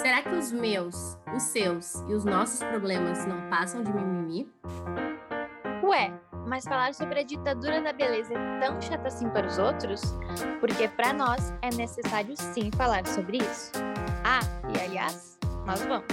Será 0.00 0.22
que 0.22 0.34
os 0.34 0.52
meus, 0.52 1.18
os 1.34 1.42
seus 1.42 2.04
e 2.08 2.14
os 2.14 2.24
nossos 2.24 2.60
problemas 2.60 3.26
não 3.26 3.48
passam 3.50 3.82
de 3.82 3.92
mimimi? 3.92 4.48
Ué, 5.82 6.12
mas 6.46 6.64
falar 6.64 6.94
sobre 6.94 7.20
a 7.20 7.22
ditadura 7.24 7.80
da 7.80 7.92
beleza 7.92 8.32
é 8.32 8.60
tão 8.60 8.80
chata 8.80 9.08
assim 9.08 9.28
para 9.30 9.46
os 9.46 9.58
outros? 9.58 10.00
Porque 10.60 10.86
para 10.88 11.12
nós 11.12 11.52
é 11.62 11.70
necessário 11.74 12.34
sim 12.36 12.70
falar 12.76 13.06
sobre 13.06 13.38
isso. 13.38 13.72
Ah, 14.24 14.40
e 14.72 14.80
aliás, 14.80 15.36
nós 15.66 15.82
vamos. 15.82 16.06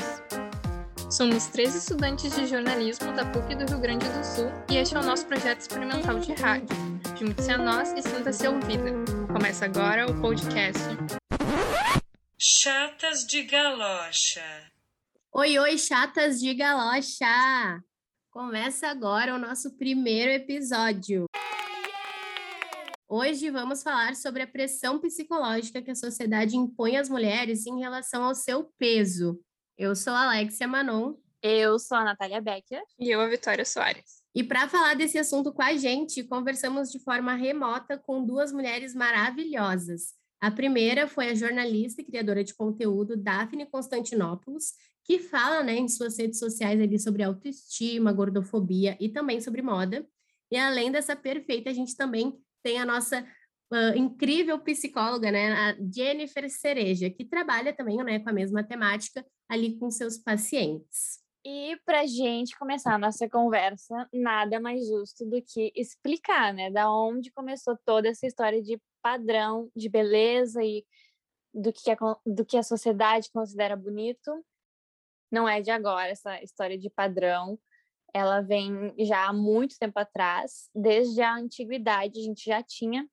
Somos 1.10 1.46
três 1.48 1.76
estudantes 1.76 2.36
de 2.36 2.48
jornalismo 2.48 3.14
da 3.14 3.24
PUC 3.26 3.56
do 3.56 3.66
Rio 3.70 3.80
Grande 3.80 4.10
do 4.10 4.24
Sul 4.24 4.52
e 4.70 4.78
este 4.78 4.96
é 4.96 5.00
o 5.00 5.04
nosso 5.04 5.28
projeto 5.28 5.62
experimental 5.62 6.18
de 6.20 6.34
rádio. 6.34 6.76
Junte-se 7.16 7.52
a 7.52 7.58
nós 7.58 7.94
e 7.94 8.02
sinta-se 8.02 8.48
ouvida. 8.48 8.92
Começa 9.32 9.66
agora 9.66 10.10
o 10.10 10.20
podcast. 10.20 10.80
Chatas 12.66 13.28
de 13.28 13.44
Galocha. 13.44 14.42
Oi, 15.32 15.60
oi, 15.60 15.78
chatas 15.78 16.40
de 16.40 16.52
galocha! 16.56 17.80
Começa 18.32 18.88
agora 18.88 19.36
o 19.36 19.38
nosso 19.38 19.78
primeiro 19.78 20.32
episódio. 20.32 21.26
Hoje 23.08 23.52
vamos 23.52 23.84
falar 23.84 24.16
sobre 24.16 24.42
a 24.42 24.48
pressão 24.48 25.00
psicológica 25.00 25.80
que 25.80 25.92
a 25.92 25.96
sociedade 25.96 26.58
impõe 26.58 26.98
às 26.98 27.08
mulheres 27.08 27.68
em 27.68 27.80
relação 27.80 28.24
ao 28.24 28.34
seu 28.34 28.64
peso. 28.80 29.40
Eu 29.78 29.96
sou 29.96 30.14
a 30.14 30.24
Alexia 30.24 30.68
Manon. 30.68 31.14
Eu 31.44 31.78
sou 31.78 32.00
a 32.00 32.04
Natália 32.04 32.42
Becker. 32.42 32.82
E 32.98 33.12
eu, 33.12 33.22
a 33.22 33.28
Vitória 33.28 33.64
Soares. 33.64 34.24
E 34.34 34.44
para 34.44 34.68
falar 34.68 34.96
desse 34.96 35.20
assunto 35.20 35.54
com 35.54 35.62
a 35.62 35.78
gente, 35.78 36.24
conversamos 36.24 36.92
de 36.92 36.98
forma 36.98 37.36
remota 37.36 37.96
com 37.96 38.26
duas 38.26 38.52
mulheres 38.52 38.96
maravilhosas. 38.96 40.15
A 40.42 40.52
primeira 40.52 41.08
foi 41.08 41.30
a 41.30 41.36
jornalista 41.36 42.02
e 42.02 42.06
criadora 42.06 42.44
de 42.44 42.54
conteúdo 42.54 43.18
Daphne 43.18 43.66
Constantinopoulos, 43.66 44.74
que 45.04 45.20
fala 45.20 45.64
né, 45.64 45.76
em 45.76 45.88
suas 45.88 46.18
redes 46.18 46.40
sociais 46.40 46.80
ali 46.82 47.00
sobre 47.00 47.24
autoestima, 47.24 48.12
gordofobia 48.12 48.98
e 49.00 49.10
também 49.10 49.40
sobre 49.40 49.62
moda. 49.62 50.06
E 50.52 50.58
além 50.58 50.92
dessa 50.92 51.16
perfeita, 51.16 51.70
a 51.70 51.74
gente 51.74 51.96
também 51.96 52.38
tem 52.64 52.80
a 52.80 52.86
nossa 52.86 53.26
uh, 53.72 53.98
incrível 53.98 54.60
psicóloga, 54.60 55.32
né, 55.32 55.52
a 55.52 55.76
Jennifer 55.94 56.50
Cereja, 56.50 57.10
que 57.10 57.24
trabalha 57.24 57.74
também 57.74 57.98
né, 58.04 58.20
com 58.20 58.30
a 58.30 58.34
mesma 58.34 58.64
temática 58.64 59.26
ali 59.50 59.78
com 59.78 59.90
seus 59.90 60.18
pacientes. 60.18 61.24
E 61.48 61.78
para 61.86 62.08
gente 62.08 62.58
começar 62.58 62.96
a 62.96 62.98
nossa 62.98 63.30
conversa, 63.30 64.10
nada 64.12 64.60
mais 64.60 64.88
justo 64.88 65.24
do 65.24 65.40
que 65.44 65.72
explicar, 65.76 66.52
né, 66.52 66.72
da 66.72 66.92
onde 66.92 67.32
começou 67.32 67.78
toda 67.86 68.08
essa 68.08 68.26
história 68.26 68.64
de 68.64 68.80
padrão 69.06 69.70
de 69.76 69.88
beleza 69.88 70.64
e 70.64 70.84
do 71.54 71.72
que 71.72 71.92
a, 71.92 71.98
do 72.26 72.44
que 72.44 72.58
a 72.58 72.64
sociedade 72.64 73.30
considera 73.32 73.76
bonito. 73.76 74.44
Não 75.32 75.48
é 75.48 75.62
de 75.62 75.70
agora 75.70 76.10
essa 76.10 76.42
história 76.42 76.76
de 76.76 76.90
padrão. 76.90 77.60
Ela 78.12 78.42
vem 78.42 78.96
já 79.06 79.28
há 79.28 79.34
muito 79.34 79.78
tempo 79.78 80.00
atrás, 80.00 80.72
desde 80.74 81.22
a 81.22 81.36
antiguidade 81.36 82.20
a 82.20 82.24
gente 82.24 82.46
já 82.46 82.64
tinha 82.64 83.08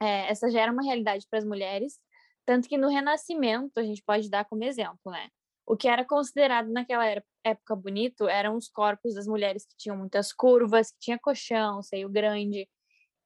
é, 0.00 0.30
essa 0.30 0.48
já 0.48 0.60
era 0.60 0.72
uma 0.72 0.84
realidade 0.84 1.26
para 1.28 1.38
as 1.40 1.44
mulheres, 1.44 1.98
tanto 2.44 2.68
que 2.68 2.78
no 2.78 2.88
Renascimento 2.88 3.80
a 3.80 3.82
gente 3.82 4.02
pode 4.04 4.30
dar 4.30 4.44
como 4.44 4.62
exemplo, 4.62 5.10
né? 5.10 5.28
O 5.66 5.76
que 5.76 5.88
era 5.88 6.04
considerado 6.04 6.68
naquela 6.68 7.04
época 7.42 7.74
bonito 7.74 8.28
eram 8.28 8.56
os 8.56 8.68
corpos 8.68 9.14
das 9.14 9.26
mulheres 9.26 9.66
que 9.66 9.76
tinham 9.76 9.96
muitas 9.96 10.32
curvas, 10.32 10.92
que 10.92 10.98
tinha 11.00 11.18
colchão, 11.18 11.82
seio 11.82 12.08
grande. 12.08 12.68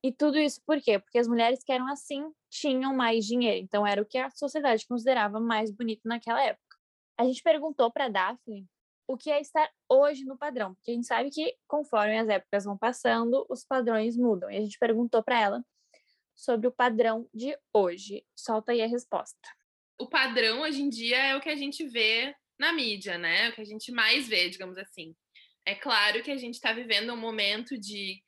E 0.03 0.13
tudo 0.13 0.39
isso 0.39 0.61
por 0.67 0.81
quê? 0.81 0.99
Porque 0.99 1.19
as 1.19 1.29
mulheres 1.29 1.63
que 1.63 1.73
eram 1.73 1.89
assim 1.89 2.33
tinham 2.51 2.95
mais 2.95 3.27
dinheiro. 3.27 3.63
Então 3.63 3.87
era 3.87 4.01
o 4.01 4.07
que 4.07 4.19
a 4.19 4.31
sociedade 4.31 4.87
considerava 4.87 5.39
mais 5.39 5.71
bonito 5.71 6.03
naquela 6.05 6.43
época. 6.43 6.77
A 7.19 7.25
gente 7.25 7.43
perguntou 7.43 7.91
para 7.91 8.09
Daphne 8.09 8.67
o 9.07 9.17
que 9.17 9.31
é 9.31 9.41
estar 9.41 9.69
hoje 9.89 10.25
no 10.25 10.39
padrão, 10.39 10.75
porque 10.75 10.93
a 10.93 10.95
gente 10.95 11.07
sabe 11.07 11.31
que 11.31 11.55
conforme 11.67 12.19
as 12.19 12.29
épocas 12.29 12.65
vão 12.65 12.79
passando, 12.79 13.45
os 13.49 13.65
padrões 13.65 14.17
mudam. 14.17 14.51
E 14.51 14.57
a 14.57 14.61
gente 14.61 14.79
perguntou 14.79 15.23
para 15.23 15.41
ela 15.41 15.65
sobre 16.35 16.67
o 16.67 16.73
padrão 16.73 17.29
de 17.35 17.57
hoje. 17.75 18.25
Solta 18.37 18.73
aí 18.73 18.81
a 18.81 18.87
resposta 18.87 19.49
o 20.01 20.07
padrão 20.07 20.63
hoje 20.63 20.81
em 20.81 20.89
dia 20.89 21.19
é 21.19 21.37
o 21.37 21.41
que 21.43 21.51
a 21.51 21.57
gente 21.57 21.87
vê 21.87 22.35
na 22.59 22.73
mídia, 22.73 23.19
né? 23.19 23.51
O 23.51 23.53
que 23.53 23.61
a 23.61 23.65
gente 23.65 23.93
mais 23.93 24.27
vê, 24.27 24.49
digamos 24.49 24.79
assim. 24.79 25.15
É 25.67 25.75
claro 25.75 26.23
que 26.23 26.31
a 26.31 26.39
gente 26.39 26.55
está 26.55 26.73
vivendo 26.73 27.13
um 27.13 27.19
momento 27.19 27.79
de 27.79 28.19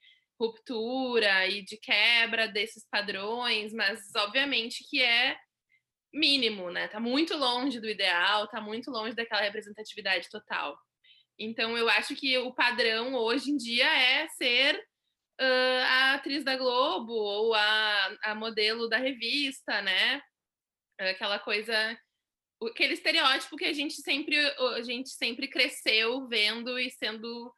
ruptura 0.42 1.47
e 1.47 1.62
de 1.62 1.76
quebra 1.76 2.48
desses 2.48 2.84
padrões, 2.91 3.72
mas 3.72 4.00
obviamente 4.16 4.84
que 4.91 5.00
é 5.00 5.36
mínimo, 6.12 6.70
né? 6.70 6.88
Tá 6.88 6.98
muito 6.98 7.36
longe 7.36 7.78
do 7.78 7.88
ideal, 7.88 8.48
tá 8.48 8.60
muito 8.60 8.91
longe 8.91 9.14
daquela 9.14 9.42
representatividade 9.42 10.28
total. 10.28 10.76
Então 11.38 11.78
eu 11.78 11.88
acho 11.88 12.16
que 12.16 12.36
o 12.38 12.53
padrão 12.53 13.14
hoje 13.14 13.50
em 13.50 13.56
dia 13.56 13.86
é 13.86 14.28
ser 14.28 14.76
uh, 15.41 15.82
a 15.86 16.14
atriz 16.14 16.44
da 16.44 16.56
Globo 16.56 17.12
ou 17.12 17.54
a, 17.54 18.16
a 18.24 18.34
modelo 18.34 18.88
da 18.88 18.98
revista, 18.98 19.80
né? 19.80 20.20
aquela 20.98 21.38
coisa 21.38 21.98
aquele 22.64 22.94
estereótipo 22.94 23.56
que 23.56 23.64
a 23.64 23.72
gente 23.72 23.94
sempre 23.94 24.38
a 24.76 24.82
gente 24.82 25.09
sempre 25.09 25.48
cresceu 25.48 26.28
vendo 26.28 26.78
e 26.78 26.91
sendo 26.91 27.53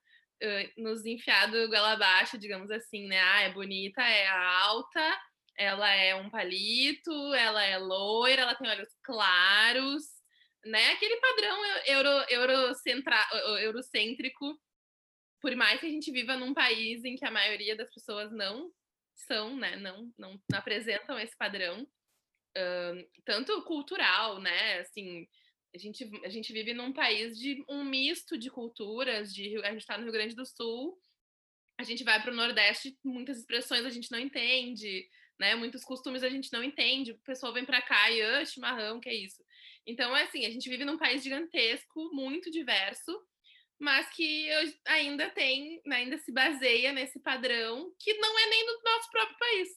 nos 0.76 1.04
enfiado 1.04 1.68
goela 1.68 1.92
abaixo, 1.92 2.38
digamos 2.38 2.70
assim, 2.70 3.06
né? 3.06 3.20
Ah, 3.20 3.42
é 3.42 3.52
bonita, 3.52 4.02
é 4.02 4.26
alta, 4.26 5.20
ela 5.56 5.88
é 5.90 6.14
um 6.14 6.28
palito, 6.28 7.12
ela 7.34 7.62
é 7.62 7.78
loira, 7.78 8.42
ela 8.42 8.54
tem 8.54 8.68
olhos 8.68 8.88
claros, 9.02 10.02
né? 10.64 10.92
Aquele 10.92 11.16
padrão 11.16 11.56
euro, 11.86 12.08
eurocentra, 12.28 13.16
eurocêntrico, 13.60 14.58
por 15.40 15.54
mais 15.56 15.80
que 15.80 15.86
a 15.86 15.90
gente 15.90 16.10
viva 16.10 16.36
num 16.36 16.54
país 16.54 17.04
em 17.04 17.16
que 17.16 17.24
a 17.24 17.30
maioria 17.30 17.76
das 17.76 17.92
pessoas 17.92 18.32
não 18.32 18.70
são, 19.14 19.56
né? 19.56 19.76
Não, 19.76 20.12
não, 20.18 20.40
não 20.50 20.58
apresentam 20.58 21.18
esse 21.18 21.36
padrão 21.36 21.86
tanto 23.24 23.62
cultural, 23.64 24.40
né? 24.40 24.78
Assim, 24.80 25.26
a 25.74 25.78
gente, 25.78 26.08
a 26.24 26.28
gente 26.28 26.52
vive 26.52 26.72
num 26.72 26.92
país 26.92 27.36
de 27.38 27.64
um 27.68 27.84
misto 27.84 28.38
de 28.38 28.48
culturas, 28.48 29.34
de, 29.34 29.56
a 29.64 29.72
gente 29.72 29.80
está 29.80 29.98
no 29.98 30.04
Rio 30.04 30.12
Grande 30.12 30.36
do 30.36 30.46
Sul, 30.46 30.96
a 31.76 31.82
gente 31.82 32.04
vai 32.04 32.22
para 32.22 32.32
o 32.32 32.36
Nordeste, 32.36 32.96
muitas 33.02 33.38
expressões 33.38 33.84
a 33.84 33.90
gente 33.90 34.10
não 34.10 34.18
entende, 34.18 35.08
né? 35.38 35.56
Muitos 35.56 35.84
costumes 35.84 36.22
a 36.22 36.28
gente 36.28 36.52
não 36.52 36.62
entende. 36.62 37.10
O 37.10 37.18
pessoal 37.18 37.52
vem 37.52 37.64
para 37.64 37.82
cá 37.82 38.08
e, 38.10 38.22
ah, 38.22 38.44
chimarrão, 38.44 39.00
que 39.00 39.08
é 39.08 39.14
isso? 39.14 39.42
Então, 39.84 40.16
é 40.16 40.22
assim, 40.22 40.46
a 40.46 40.50
gente 40.50 40.68
vive 40.68 40.84
num 40.84 40.96
país 40.96 41.24
gigantesco, 41.24 42.14
muito 42.14 42.50
diverso, 42.50 43.20
mas 43.78 44.08
que 44.10 44.48
ainda 44.86 45.28
tem, 45.30 45.82
ainda 45.90 46.16
se 46.18 46.30
baseia 46.30 46.92
nesse 46.92 47.18
padrão 47.18 47.92
que 47.98 48.14
não 48.14 48.38
é 48.38 48.46
nem 48.46 48.66
do 48.66 48.82
nosso 48.84 49.10
próprio 49.10 49.36
país. 49.36 49.68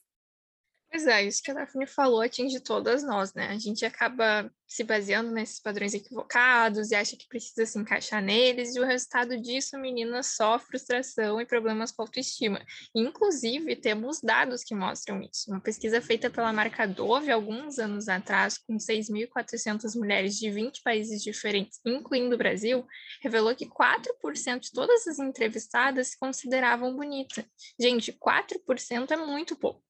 Pois 0.89 1.05
é, 1.05 1.23
isso 1.23 1.43
que 1.43 1.51
a 1.51 1.53
Daphne 1.53 1.85
falou 1.85 2.21
atinge 2.21 2.61
todas 2.61 3.03
nós, 3.03 3.33
né? 3.33 3.47
A 3.47 3.57
gente 3.59 3.85
acaba 3.85 4.49
se 4.65 4.83
baseando 4.83 5.31
nesses 5.31 5.59
padrões 5.59 5.93
equivocados 5.93 6.91
e 6.91 6.95
acha 6.95 7.15
que 7.15 7.27
precisa 7.27 7.65
se 7.65 7.77
encaixar 7.77 8.21
neles, 8.21 8.75
e 8.75 8.79
o 8.79 8.85
resultado 8.85 9.39
disso, 9.39 9.75
a 9.75 9.79
menina, 9.79 10.23
só 10.23 10.57
frustração 10.57 11.39
e 11.41 11.45
problemas 11.45 11.91
com 11.91 12.01
autoestima. 12.01 12.65
Inclusive, 12.95 13.75
temos 13.75 14.21
dados 14.21 14.63
que 14.63 14.75
mostram 14.75 15.21
isso. 15.21 15.49
Uma 15.51 15.61
pesquisa 15.61 16.01
feita 16.01 16.29
pela 16.29 16.53
marca 16.53 16.87
Dove 16.87 17.31
alguns 17.31 17.79
anos 17.79 18.07
atrás, 18.07 18.57
com 18.57 18.77
6.400 18.77 19.97
mulheres 19.97 20.35
de 20.37 20.49
20 20.49 20.81
países 20.83 21.21
diferentes, 21.21 21.79
incluindo 21.85 22.35
o 22.35 22.37
Brasil, 22.37 22.85
revelou 23.21 23.55
que 23.55 23.65
4% 23.67 24.59
de 24.59 24.71
todas 24.71 25.05
as 25.07 25.19
entrevistadas 25.19 26.09
se 26.09 26.19
consideravam 26.19 26.95
bonitas. 26.95 27.45
Gente, 27.79 28.11
4% 28.13 29.11
é 29.11 29.17
muito 29.17 29.55
pouco. 29.55 29.86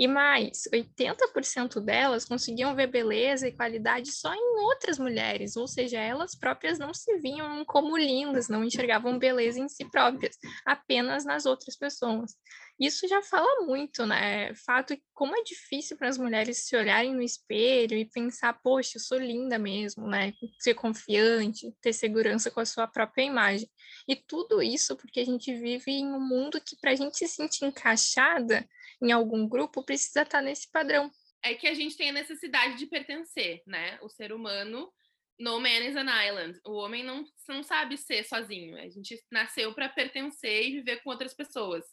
E 0.00 0.08
mais, 0.08 0.62
80% 0.72 1.78
delas 1.78 2.24
conseguiam 2.24 2.74
ver 2.74 2.86
beleza 2.86 3.46
e 3.46 3.52
qualidade 3.52 4.10
só 4.10 4.32
em 4.32 4.60
outras 4.60 4.98
mulheres, 4.98 5.56
ou 5.56 5.68
seja, 5.68 5.98
elas 6.00 6.34
próprias 6.34 6.78
não 6.78 6.94
se 6.94 7.18
viam 7.18 7.62
como 7.66 7.98
lindas, 7.98 8.48
não 8.48 8.64
enxergavam 8.64 9.18
beleza 9.18 9.60
em 9.60 9.68
si 9.68 9.84
próprias, 9.84 10.38
apenas 10.64 11.26
nas 11.26 11.44
outras 11.44 11.76
pessoas. 11.76 12.34
Isso 12.80 13.06
já 13.06 13.20
fala 13.20 13.66
muito, 13.66 14.06
né? 14.06 14.54
Fato 14.54 14.96
que 14.96 15.02
como 15.12 15.36
é 15.36 15.42
difícil 15.42 15.98
para 15.98 16.08
as 16.08 16.16
mulheres 16.16 16.66
se 16.66 16.74
olharem 16.74 17.14
no 17.14 17.20
espelho 17.20 17.94
e 17.94 18.06
pensar, 18.06 18.58
poxa, 18.62 18.92
eu 18.96 19.02
sou 19.02 19.18
linda 19.18 19.58
mesmo, 19.58 20.08
né? 20.08 20.32
Ser 20.58 20.72
confiante, 20.72 21.74
ter 21.82 21.92
segurança 21.92 22.50
com 22.50 22.60
a 22.60 22.64
sua 22.64 22.86
própria 22.86 23.24
imagem. 23.24 23.68
E 24.08 24.16
tudo 24.16 24.62
isso 24.62 24.96
porque 24.96 25.20
a 25.20 25.26
gente 25.26 25.52
vive 25.52 25.90
em 25.90 26.06
um 26.06 26.26
mundo 26.26 26.58
que 26.58 26.74
para 26.80 26.92
a 26.92 26.94
gente 26.94 27.18
se 27.18 27.28
sentir 27.28 27.66
encaixada, 27.66 28.66
em 29.02 29.12
algum 29.12 29.48
grupo 29.48 29.84
precisa 29.84 30.22
estar 30.22 30.38
tá 30.38 30.42
nesse 30.42 30.70
padrão. 30.70 31.10
É 31.42 31.54
que 31.54 31.66
a 31.66 31.74
gente 31.74 31.96
tem 31.96 32.10
a 32.10 32.14
necessidade 32.14 32.76
de 32.76 32.86
pertencer, 32.86 33.62
né? 33.66 33.98
O 34.02 34.08
ser 34.08 34.32
humano, 34.32 34.92
no 35.38 35.58
man 35.58 35.80
is 35.80 35.96
an 35.96 36.10
island. 36.26 36.60
O 36.66 36.74
homem 36.74 37.02
não, 37.02 37.24
não 37.48 37.62
sabe 37.62 37.96
ser 37.96 38.24
sozinho. 38.24 38.76
A 38.76 38.88
gente 38.88 39.18
nasceu 39.30 39.74
para 39.74 39.88
pertencer 39.88 40.66
e 40.66 40.72
viver 40.72 41.02
com 41.02 41.10
outras 41.10 41.32
pessoas. 41.32 41.84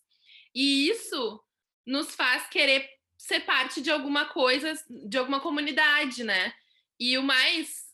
E 0.54 0.90
isso 0.90 1.42
nos 1.86 2.14
faz 2.14 2.48
querer 2.50 2.90
ser 3.18 3.42
parte 3.42 3.82
de 3.82 3.90
alguma 3.90 4.26
coisa, 4.26 4.74
de 5.08 5.18
alguma 5.18 5.40
comunidade, 5.40 6.24
né? 6.24 6.54
E 7.00 7.18
o 7.18 7.24
mais 7.24 7.88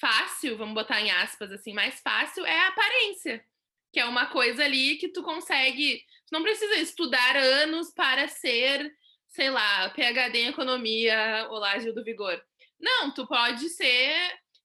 fácil, 0.00 0.56
vamos 0.56 0.74
botar 0.74 1.00
em 1.00 1.10
aspas 1.10 1.52
assim, 1.52 1.72
mais 1.72 2.00
fácil 2.00 2.44
é 2.44 2.58
a 2.58 2.68
aparência, 2.68 3.44
que 3.92 4.00
é 4.00 4.04
uma 4.04 4.26
coisa 4.26 4.64
ali 4.64 4.96
que 4.96 5.08
tu 5.08 5.22
consegue, 5.22 5.98
tu 6.26 6.32
não 6.32 6.42
precisa 6.42 6.76
estudar 6.76 7.36
anos 7.36 7.92
para 7.92 8.28
ser, 8.28 8.92
sei 9.28 9.50
lá, 9.50 9.90
PhD 9.90 10.38
em 10.38 10.48
economia, 10.48 11.46
olá 11.50 11.78
Gil 11.78 11.94
do 11.94 12.04
Vigor. 12.04 12.40
Não, 12.78 13.12
tu 13.12 13.26
pode 13.26 13.68
ser, 13.70 14.14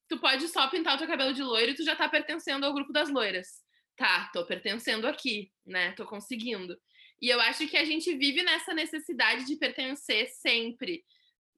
tu 0.08 0.20
pode 0.20 0.48
só 0.48 0.68
pintar 0.68 0.96
o 0.96 0.98
teu 0.98 1.08
cabelo 1.08 1.34
de 1.34 1.44
loiro 1.44 1.72
e 1.72 1.76
tu 1.76 1.84
já 1.84 1.96
tá 1.96 2.08
pertencendo 2.08 2.66
ao 2.66 2.74
grupo 2.74 2.94
das 2.94 3.10
loiras. 3.10 3.64
Tá, 3.98 4.30
tô 4.34 4.46
pertencendo 4.46 5.08
aqui, 5.08 5.52
né? 5.66 5.94
Tô 5.94 6.06
conseguindo. 6.06 6.78
E 7.22 7.30
eu 7.30 7.40
acho 7.40 7.68
que 7.68 7.78
a 7.78 7.86
gente 7.86 8.14
vive 8.16 8.44
nessa 8.44 8.74
necessidade 8.74 9.46
de 9.46 9.56
pertencer 9.56 10.28
sempre, 10.28 11.04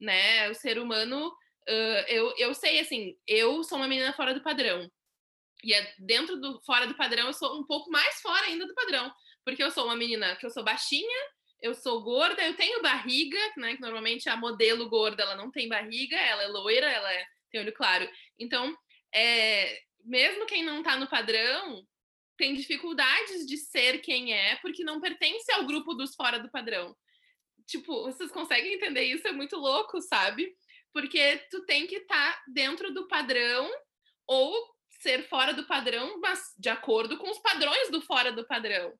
né? 0.00 0.48
O 0.48 0.54
ser 0.54 0.78
humano 0.78 1.32
Uh, 1.68 2.00
eu, 2.08 2.34
eu 2.38 2.54
sei, 2.54 2.80
assim, 2.80 3.14
eu 3.26 3.62
sou 3.62 3.76
uma 3.76 3.86
menina 3.86 4.10
fora 4.14 4.32
do 4.32 4.40
padrão. 4.40 4.90
E 5.64 5.74
é 5.74 5.94
dentro 5.98 6.40
do 6.40 6.60
fora 6.62 6.86
do 6.86 6.94
padrão, 6.94 7.26
eu 7.26 7.32
sou 7.32 7.58
um 7.58 7.64
pouco 7.64 7.90
mais 7.90 8.20
fora 8.20 8.46
ainda 8.46 8.66
do 8.66 8.74
padrão. 8.74 9.12
Porque 9.44 9.62
eu 9.62 9.70
sou 9.70 9.84
uma 9.84 9.96
menina 9.96 10.36
que 10.36 10.46
eu 10.46 10.50
sou 10.50 10.62
baixinha, 10.62 11.18
eu 11.60 11.74
sou 11.74 12.02
gorda, 12.02 12.42
eu 12.46 12.54
tenho 12.54 12.82
barriga, 12.82 13.38
né? 13.56 13.74
Que 13.74 13.80
normalmente 13.80 14.28
a 14.28 14.36
modelo 14.36 14.88
gorda 14.88 15.22
ela 15.22 15.34
não 15.34 15.50
tem 15.50 15.68
barriga, 15.68 16.16
ela 16.16 16.42
é 16.42 16.48
loira, 16.48 16.86
ela 16.86 17.12
é, 17.12 17.24
tem 17.50 17.60
olho 17.60 17.72
claro. 17.72 18.08
Então, 18.38 18.76
é, 19.14 19.80
mesmo 20.04 20.46
quem 20.46 20.62
não 20.62 20.82
tá 20.82 20.96
no 20.96 21.08
padrão 21.08 21.84
tem 22.36 22.54
dificuldades 22.54 23.46
de 23.46 23.56
ser 23.56 23.98
quem 23.98 24.32
é, 24.32 24.56
porque 24.56 24.84
não 24.84 25.00
pertence 25.00 25.50
ao 25.52 25.66
grupo 25.66 25.94
dos 25.94 26.14
fora 26.14 26.38
do 26.38 26.50
padrão. 26.50 26.96
Tipo, 27.66 28.04
vocês 28.04 28.30
conseguem 28.30 28.74
entender 28.74 29.02
isso? 29.02 29.26
É 29.26 29.32
muito 29.32 29.56
louco, 29.56 30.00
sabe? 30.00 30.56
porque 30.92 31.40
tu 31.50 31.64
tem 31.64 31.86
que 31.86 31.96
estar 31.96 32.32
tá 32.32 32.42
dentro 32.48 32.92
do 32.92 33.06
padrão 33.06 33.70
ou 34.26 34.52
ser 34.98 35.28
fora 35.28 35.52
do 35.52 35.66
padrão, 35.66 36.20
mas 36.20 36.40
de 36.58 36.68
acordo 36.68 37.16
com 37.16 37.30
os 37.30 37.38
padrões 37.38 37.90
do 37.90 38.00
fora 38.02 38.32
do 38.32 38.46
padrão. 38.46 38.92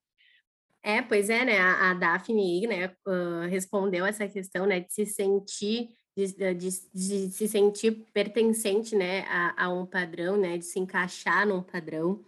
É, 0.82 1.02
pois 1.02 1.28
é, 1.28 1.44
né? 1.44 1.58
A, 1.58 1.90
a 1.90 1.94
Daphne, 1.94 2.66
né, 2.66 2.86
uh, 3.06 3.48
respondeu 3.48 4.06
essa 4.06 4.28
questão, 4.28 4.64
né, 4.64 4.80
de 4.80 4.92
se 4.92 5.04
sentir, 5.06 5.88
de, 6.16 6.26
de, 6.54 6.54
de 6.54 7.30
se 7.30 7.48
sentir 7.48 8.06
pertencente, 8.12 8.94
né, 8.94 9.22
a, 9.28 9.64
a, 9.64 9.68
um 9.68 9.84
padrão, 9.84 10.36
né, 10.36 10.56
de 10.56 10.64
se 10.64 10.78
encaixar 10.78 11.46
num 11.46 11.62
padrão. 11.62 12.24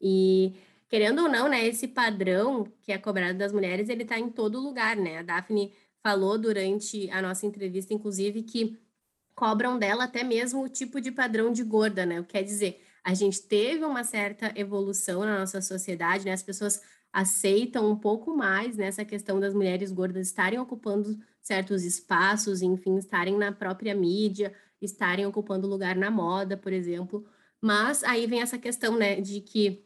E 0.00 0.52
querendo 0.88 1.22
ou 1.22 1.28
não, 1.28 1.48
né, 1.48 1.64
esse 1.64 1.86
padrão 1.86 2.64
que 2.82 2.92
é 2.92 2.98
cobrado 2.98 3.38
das 3.38 3.52
mulheres, 3.52 3.88
ele 3.88 4.02
está 4.02 4.18
em 4.18 4.28
todo 4.28 4.60
lugar, 4.60 4.96
né? 4.96 5.18
A 5.18 5.22
Daphne 5.22 5.72
falou 6.02 6.36
durante 6.36 7.08
a 7.10 7.22
nossa 7.22 7.46
entrevista, 7.46 7.94
inclusive, 7.94 8.42
que 8.42 8.76
cobram 9.34 9.78
dela 9.78 10.04
até 10.04 10.24
mesmo 10.24 10.64
o 10.64 10.68
tipo 10.68 11.00
de 11.00 11.12
padrão 11.12 11.52
de 11.52 11.62
gorda, 11.62 12.04
né? 12.04 12.22
Quer 12.28 12.42
dizer, 12.42 12.82
a 13.04 13.14
gente 13.14 13.42
teve 13.42 13.84
uma 13.84 14.04
certa 14.04 14.52
evolução 14.54 15.24
na 15.24 15.40
nossa 15.40 15.60
sociedade, 15.60 16.24
né? 16.24 16.32
As 16.32 16.42
pessoas 16.42 16.80
aceitam 17.12 17.90
um 17.90 17.96
pouco 17.96 18.34
mais 18.34 18.76
nessa 18.76 19.04
questão 19.04 19.38
das 19.38 19.52
mulheres 19.52 19.92
gordas 19.92 20.28
estarem 20.28 20.58
ocupando 20.58 21.18
certos 21.40 21.84
espaços, 21.84 22.62
enfim, 22.62 22.96
estarem 22.96 23.36
na 23.36 23.52
própria 23.52 23.94
mídia, 23.94 24.54
estarem 24.80 25.26
ocupando 25.26 25.68
lugar 25.68 25.96
na 25.96 26.10
moda, 26.10 26.56
por 26.56 26.72
exemplo. 26.72 27.26
Mas 27.60 28.02
aí 28.04 28.26
vem 28.26 28.40
essa 28.40 28.58
questão, 28.58 28.96
né, 28.96 29.20
de 29.20 29.40
que 29.40 29.84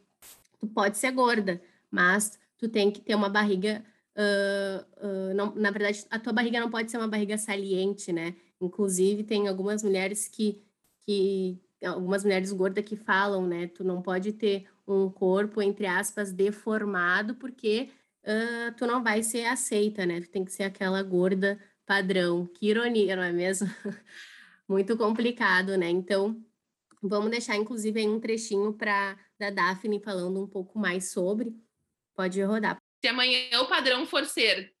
tu 0.59 0.67
pode 0.67 0.97
ser 0.97 1.11
gorda, 1.11 1.61
mas 1.91 2.39
tu 2.57 2.69
tem 2.69 2.91
que 2.91 3.01
ter 3.01 3.15
uma 3.15 3.29
barriga. 3.29 3.83
Uh, 4.15 5.05
uh, 5.07 5.33
não, 5.35 5.53
na 5.55 5.69
verdade, 5.69 6.05
a 6.09 6.19
tua 6.19 6.33
barriga 6.33 6.59
não 6.59 6.71
pode 6.71 6.89
ser 6.89 6.97
uma 6.97 7.07
barriga 7.07 7.37
saliente, 7.37 8.11
né? 8.11 8.35
Inclusive, 8.59 9.23
tem 9.23 9.47
algumas 9.47 9.83
mulheres 9.83 10.27
que, 10.27 10.63
que 11.05 11.59
algumas 11.83 12.23
mulheres 12.23 12.51
gordas 12.51 12.83
que 12.83 12.95
falam, 12.95 13.45
né? 13.45 13.67
Tu 13.67 13.83
não 13.83 14.01
pode 14.01 14.33
ter 14.33 14.67
um 14.87 15.09
corpo, 15.09 15.61
entre 15.61 15.85
aspas, 15.85 16.31
deformado, 16.31 17.35
porque 17.35 17.89
uh, 18.23 18.73
tu 18.77 18.85
não 18.87 19.03
vai 19.03 19.21
ser 19.21 19.45
aceita, 19.45 20.05
né? 20.05 20.21
Tu 20.21 20.29
tem 20.29 20.45
que 20.45 20.51
ser 20.51 20.63
aquela 20.63 21.03
gorda 21.03 21.59
padrão. 21.85 22.47
Que 22.47 22.69
ironia, 22.69 23.15
não 23.15 23.23
é 23.23 23.31
mesmo? 23.31 23.67
Muito 24.67 24.97
complicado, 24.97 25.77
né? 25.77 25.89
Então, 25.89 26.41
vamos 27.01 27.29
deixar, 27.29 27.55
inclusive, 27.55 27.99
aí 27.99 28.07
um 28.07 28.19
trechinho 28.19 28.73
para 28.73 29.17
da 29.39 29.49
Daphne 29.49 29.99
falando 29.99 30.41
um 30.41 30.47
pouco 30.47 30.79
mais 30.79 31.11
sobre. 31.11 31.55
Pode 32.15 32.41
rodar. 32.41 32.77
Se 33.01 33.07
amanhã 33.07 33.61
o 33.61 33.67
padrão 33.67 34.05
for 34.05 34.25
ser 34.25 34.73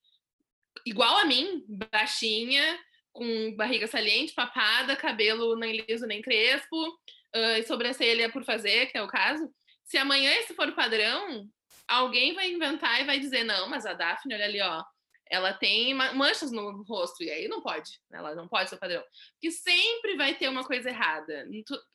igual 0.85 1.17
a 1.17 1.25
mim, 1.25 1.63
baixinha, 1.91 2.79
com 3.17 3.55
barriga 3.55 3.87
saliente, 3.87 4.33
papada, 4.33 4.95
cabelo 4.95 5.55
nem 5.55 5.81
liso 5.81 6.05
nem 6.05 6.21
crespo, 6.21 6.87
uh, 7.35 7.57
e 7.57 7.63
sobrancelha 7.63 8.31
por 8.31 8.45
fazer, 8.45 8.85
que 8.91 8.97
é 8.97 9.01
o 9.01 9.07
caso. 9.07 9.51
Se 9.83 9.97
amanhã 9.97 10.31
esse 10.35 10.53
for 10.53 10.67
o 10.67 10.75
padrão, 10.75 11.49
alguém 11.87 12.35
vai 12.35 12.51
inventar 12.51 13.01
e 13.01 13.05
vai 13.05 13.19
dizer: 13.19 13.43
não, 13.43 13.67
mas 13.67 13.87
a 13.87 13.93
Daphne, 13.93 14.35
olha 14.35 14.45
ali, 14.45 14.61
ó, 14.61 14.83
ela 15.29 15.51
tem 15.51 15.95
manchas 15.95 16.51
no 16.51 16.83
rosto, 16.83 17.23
e 17.23 17.31
aí 17.31 17.47
não 17.47 17.59
pode, 17.59 17.99
ela 18.11 18.35
não 18.35 18.47
pode 18.47 18.69
ser 18.69 18.75
o 18.75 18.79
padrão. 18.79 19.03
Porque 19.33 19.51
sempre 19.51 20.15
vai 20.15 20.35
ter 20.35 20.47
uma 20.47 20.63
coisa 20.63 20.89
errada. 20.89 21.47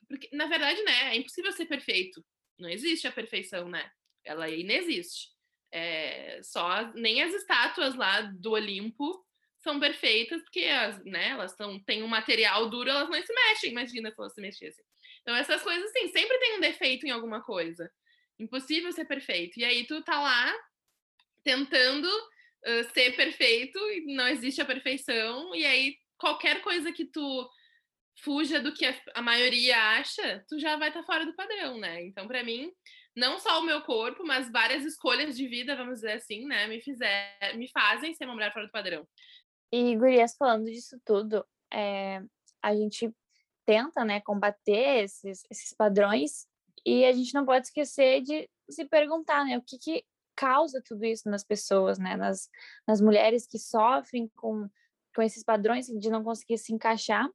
Porque, 0.09 0.29
na 0.33 0.45
verdade, 0.45 0.83
né, 0.83 1.13
é 1.13 1.15
impossível 1.15 1.51
ser 1.53 1.65
perfeito. 1.65 2.23
Não 2.59 2.69
existe 2.69 3.07
a 3.07 3.11
perfeição, 3.11 3.69
né? 3.69 3.89
Ela 4.25 4.49
inexiste. 4.49 5.31
É, 5.71 6.39
só 6.43 6.91
nem 6.93 7.23
as 7.23 7.33
estátuas 7.33 7.95
lá 7.95 8.21
do 8.21 8.51
Olimpo 8.51 9.25
são 9.63 9.79
perfeitas 9.79 10.41
porque 10.43 10.65
as, 10.65 11.03
né, 11.05 11.29
elas 11.29 11.55
tão, 11.55 11.81
têm 11.83 12.03
um 12.03 12.07
material 12.07 12.69
duro, 12.69 12.89
elas 12.89 13.09
não 13.09 13.21
se 13.21 13.33
mexem. 13.33 13.71
Imagina 13.71 14.11
se 14.11 14.19
elas 14.19 14.33
se 14.33 14.41
mexessem. 14.41 14.83
Então, 15.21 15.35
essas 15.35 15.63
coisas, 15.63 15.89
assim, 15.89 16.09
sempre 16.09 16.37
tem 16.37 16.57
um 16.57 16.61
defeito 16.61 17.07
em 17.07 17.11
alguma 17.11 17.41
coisa. 17.41 17.89
Impossível 18.37 18.91
ser 18.91 19.05
perfeito. 19.05 19.59
E 19.59 19.63
aí 19.63 19.85
tu 19.87 20.03
tá 20.03 20.19
lá 20.19 20.53
tentando 21.43 22.05
uh, 22.07 22.83
ser 22.93 23.15
perfeito 23.15 23.79
e 23.91 24.13
não 24.13 24.27
existe 24.27 24.61
a 24.61 24.65
perfeição. 24.65 25.55
E 25.55 25.65
aí 25.65 25.95
qualquer 26.17 26.61
coisa 26.61 26.91
que 26.91 27.05
tu 27.05 27.49
fuja 28.21 28.59
do 28.59 28.73
que 28.73 28.85
a, 29.13 29.21
maioria 29.21 29.77
acha, 29.97 30.43
tu 30.47 30.59
já 30.59 30.75
vai 30.75 30.89
estar 30.89 31.01
tá 31.01 31.05
fora 31.05 31.25
do 31.25 31.35
padrão, 31.35 31.79
né? 31.79 32.03
Então, 32.05 32.27
para 32.27 32.43
mim, 32.43 32.71
não 33.15 33.39
só 33.39 33.59
o 33.59 33.65
meu 33.65 33.81
corpo, 33.81 34.25
mas 34.25 34.51
várias 34.51 34.85
escolhas 34.85 35.35
de 35.35 35.47
vida, 35.47 35.75
vamos 35.75 35.95
dizer 35.95 36.13
assim, 36.13 36.45
né, 36.45 36.67
me 36.67 36.81
fizer, 36.81 37.37
me 37.55 37.69
fazem 37.71 38.13
ser 38.13 38.25
uma 38.25 38.33
mulher 38.33 38.53
fora 38.53 38.65
do 38.65 38.71
padrão. 38.71 39.07
E, 39.75 39.95
Gurias, 39.95 40.35
falando 40.37 40.65
disso 40.65 41.01
tudo, 41.03 41.43
é, 41.73 42.21
a 42.61 42.75
gente 42.75 43.11
tenta, 43.65 44.05
né, 44.05 44.21
combater 44.21 45.03
esses, 45.03 45.43
esses 45.49 45.73
padrões 45.73 46.47
e 46.85 47.03
a 47.03 47.11
gente 47.11 47.33
não 47.33 47.43
pode 47.43 47.65
esquecer 47.65 48.21
de 48.21 48.47
se 48.69 48.85
perguntar, 48.85 49.43
né, 49.43 49.57
o 49.57 49.63
que, 49.63 49.79
que 49.79 50.05
causa 50.35 50.79
tudo 50.85 51.03
isso 51.05 51.27
nas 51.27 51.43
pessoas, 51.43 51.97
né, 51.97 52.15
nas, 52.15 52.47
nas 52.87 53.01
mulheres 53.01 53.47
que 53.47 53.57
sofrem 53.57 54.29
com, 54.35 54.69
com 55.15 55.21
esses 55.23 55.43
padrões 55.43 55.87
de 55.87 56.07
não 56.07 56.23
conseguir 56.23 56.59
se 56.59 56.71
encaixar. 56.71 57.27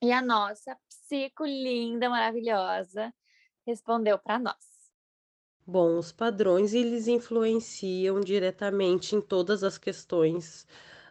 E 0.00 0.12
a 0.12 0.22
nossa 0.22 0.78
psico 0.88 1.44
linda, 1.44 2.08
maravilhosa, 2.08 3.12
respondeu 3.66 4.16
para 4.16 4.38
nós. 4.38 4.64
Bom, 5.66 5.98
os 5.98 6.12
padrões 6.12 6.72
eles 6.72 7.08
influenciam 7.08 8.20
diretamente 8.20 9.16
em 9.16 9.20
todas 9.20 9.64
as 9.64 9.76
questões 9.76 10.68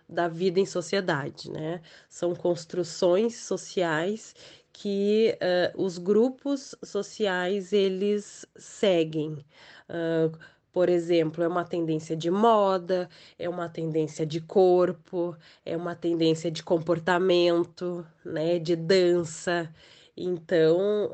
da 0.08 0.28
vida 0.28 0.60
em 0.60 0.66
sociedade, 0.66 1.52
né? 1.52 1.82
São 2.10 2.36
construções 2.36 3.36
sociais 3.36 4.36
que 4.72 5.38
uh, 5.76 5.84
os 5.84 5.98
grupos 5.98 6.76
sociais 6.84 7.72
eles 7.74 8.46
seguem. 8.56 9.46
Uh, 9.90 10.38
por 10.72 10.90
exemplo, 10.90 11.44
é 11.44 11.48
uma 11.48 11.64
tendência 11.64 12.16
de 12.18 12.32
moda, 12.32 13.08
é 13.38 13.48
uma 13.48 13.70
tendência 13.70 14.26
de 14.26 14.42
corpo, 14.42 15.38
é 15.64 15.78
uma 15.78 15.96
tendência 15.96 16.50
de 16.50 16.64
comportamento, 16.64 18.06
né, 18.26 18.58
de 18.58 18.76
dança. 18.76 19.72
Então, 20.18 21.12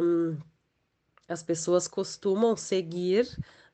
um, 0.00 0.38
as 1.28 1.42
pessoas 1.42 1.88
costumam 1.88 2.56
seguir 2.56 3.26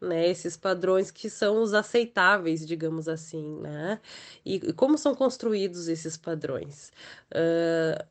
né, 0.07 0.29
esses 0.29 0.57
padrões 0.57 1.11
que 1.11 1.29
são 1.29 1.63
os 1.63 1.75
aceitáveis, 1.75 2.67
digamos 2.67 3.09
assim, 3.09 3.61
né? 3.61 4.01
E, 4.45 4.57
e 4.57 4.73
como 4.73 4.97
são 4.99 5.15
construídos 5.15 5.89
esses 5.89 6.17
padrões? 6.17 6.93
Uh, 7.33 8.05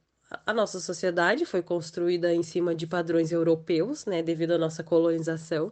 a 0.45 0.53
nossa 0.53 0.79
sociedade 0.79 1.45
foi 1.45 1.61
construída 1.61 2.33
em 2.33 2.43
cima 2.43 2.75
de 2.75 2.87
padrões 2.87 3.31
europeus, 3.31 4.05
né, 4.05 4.21
devido 4.23 4.51
à 4.53 4.57
nossa 4.57 4.83
colonização. 4.83 5.71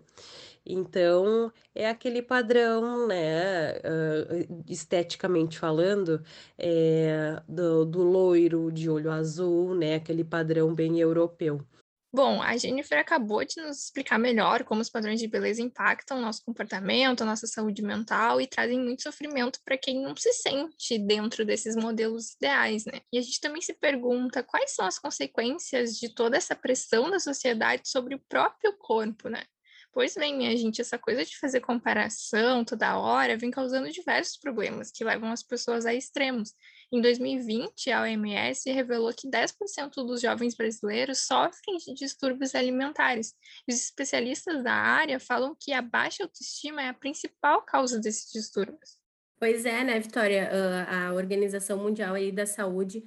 Então, 0.66 1.52
é 1.76 1.90
aquele 1.90 2.22
padrão, 2.22 3.08
né, 3.08 3.74
uh, 3.80 4.64
esteticamente 4.70 5.60
falando, 5.60 6.24
é, 6.58 7.42
do, 7.48 7.86
do 7.86 8.02
loiro 8.04 8.72
de 8.72 8.90
olho 8.90 9.12
azul, 9.12 9.76
né, 9.76 9.96
aquele 9.96 10.24
padrão 10.24 10.74
bem 10.74 11.00
europeu. 11.00 11.62
Bom, 12.16 12.44
a 12.44 12.56
Jennifer 12.56 13.00
acabou 13.00 13.44
de 13.44 13.60
nos 13.60 13.86
explicar 13.86 14.20
melhor 14.20 14.64
como 14.64 14.82
os 14.82 14.90
padrões 14.90 15.20
de 15.20 15.28
beleza 15.28 15.64
impactam 15.64 16.22
nosso 16.22 16.44
comportamento, 16.46 17.26
nossa 17.26 17.48
saúde 17.48 17.82
mental 17.82 18.40
e 18.40 18.46
trazem 18.46 18.80
muito 18.80 19.02
sofrimento 19.02 19.60
para 19.66 19.80
quem 19.80 20.00
não 20.00 20.16
se 20.16 20.32
sente 20.32 21.00
dentro 21.00 21.44
desses 21.44 21.76
modelos 21.76 22.36
ideais, 22.36 22.86
né? 22.86 23.02
E 23.12 23.18
a 23.18 23.22
gente 23.22 23.42
também 23.42 23.64
se 23.64 23.74
pergunta 23.74 24.44
quais 24.44 24.76
são 24.76 24.86
as 24.86 25.00
consequências 25.00 25.98
de 25.98 26.14
toda 26.14 26.38
essa 26.38 26.56
pressão 26.56 27.10
da 27.10 27.20
sociedade 27.20 27.90
sobre 27.90 28.14
o 28.14 28.22
próprio 28.30 28.78
corpo, 28.78 29.28
né? 29.28 29.42
Pois 29.92 30.14
bem, 30.14 30.38
minha 30.38 30.56
gente, 30.56 30.82
essa 30.82 31.00
coisa 31.00 31.26
de 31.26 31.38
fazer 31.40 31.62
comparação 31.62 32.64
toda 32.64 32.98
hora 32.98 33.38
vem 33.38 33.50
causando 33.50 33.92
diversos 33.92 34.38
problemas 34.38 34.92
que 34.92 35.04
levam 35.04 35.32
as 35.32 35.42
pessoas 35.42 35.84
a 35.84 35.96
extremos. 35.96 36.52
Em 36.94 37.02
2020, 37.02 37.90
a 37.90 38.04
OMS 38.04 38.72
revelou 38.72 39.12
que 39.12 39.28
10% 39.28 39.96
dos 40.06 40.22
jovens 40.22 40.56
brasileiros 40.56 41.26
sofrem 41.26 41.78
de 41.78 41.92
distúrbios 41.96 42.54
alimentares. 42.54 43.34
Os 43.68 43.76
especialistas 43.76 44.64
da 44.64 44.74
área 44.74 45.20
falam 45.20 45.56
que 45.60 45.74
a 45.74 45.82
baixa 45.82 46.22
autoestima 46.22 46.84
é 46.84 46.90
a 46.90 46.94
principal 46.94 47.64
causa 47.64 48.00
desses 48.00 48.32
distúrbios. 48.32 49.00
Pois 49.40 49.66
é, 49.66 49.84
né, 49.84 50.00
Vitória? 50.00 50.48
Ah, 50.88 51.08
a 51.08 51.14
Organização 51.14 51.80
Mundial 51.80 52.14
da 52.32 52.46
Saúde 52.46 53.04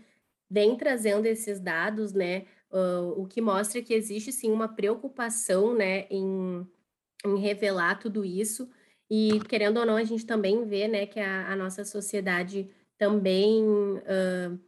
vem 0.50 0.76
trazendo 0.76 1.26
esses 1.26 1.60
dados, 1.60 2.12
né? 2.12 2.44
Uh, 2.68 3.22
o 3.22 3.28
que 3.28 3.40
mostra 3.40 3.80
que 3.80 3.94
existe 3.94 4.32
sim 4.32 4.50
uma 4.50 4.66
preocupação 4.66 5.72
né, 5.72 6.06
em 6.10 6.66
em 7.24 7.38
revelar 7.38 7.98
tudo 7.98 8.24
isso. 8.24 8.68
E, 9.08 9.40
querendo 9.48 9.78
ou 9.78 9.86
não, 9.86 9.96
a 9.96 10.04
gente 10.04 10.26
também 10.26 10.64
vê 10.64 10.88
né, 10.88 11.06
que 11.06 11.20
a, 11.20 11.52
a 11.52 11.56
nossa 11.56 11.84
sociedade 11.84 12.68
também, 12.98 13.64
uh, 13.64 14.58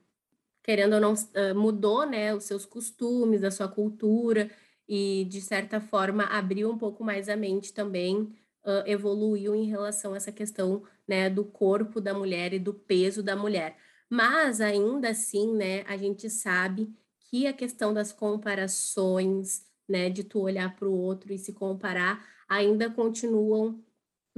querendo 0.63 0.95
ou 0.95 1.01
não, 1.01 1.15
uh, 1.15 1.55
mudou 1.55 2.07
né, 2.07 2.35
os 2.35 2.45
seus 2.45 2.67
costumes, 2.67 3.43
a 3.45 3.51
sua 3.51 3.69
cultura, 3.69 4.51
e, 4.89 5.27
de 5.27 5.41
certa 5.41 5.81
forma, 5.81 6.25
abriu 6.25 6.71
um 6.71 6.79
pouco 6.79 7.05
mais 7.05 7.29
a 7.29 7.37
mente 7.37 7.73
também, 7.73 8.23
uh, 8.65 8.83
evoluiu 8.87 9.55
em 9.55 9.67
relação 9.67 10.15
a 10.15 10.17
essa 10.17 10.33
questão 10.33 10.83
né, 11.07 11.29
do 11.29 11.45
corpo 11.45 12.01
da 12.01 12.15
mulher 12.15 12.53
e 12.55 12.59
do 12.59 12.73
peso 12.73 13.23
da 13.23 13.37
mulher. 13.37 13.77
Mas, 14.11 14.61
ainda 14.61 15.11
assim, 15.11 15.55
né, 15.55 15.83
a 15.87 15.97
gente 15.97 16.31
sabe 16.31 16.91
que 17.31 17.47
a 17.47 17.53
questão 17.53 17.93
das 17.93 18.13
comparações, 18.13 19.67
né, 19.89 20.09
de 20.09 20.25
tu 20.25 20.41
olhar 20.41 20.75
para 20.75 20.89
o 20.89 20.99
outro 20.99 21.33
e 21.33 21.39
se 21.39 21.53
comparar, 21.53 22.27
ainda 22.49 22.91
continuam 22.91 23.83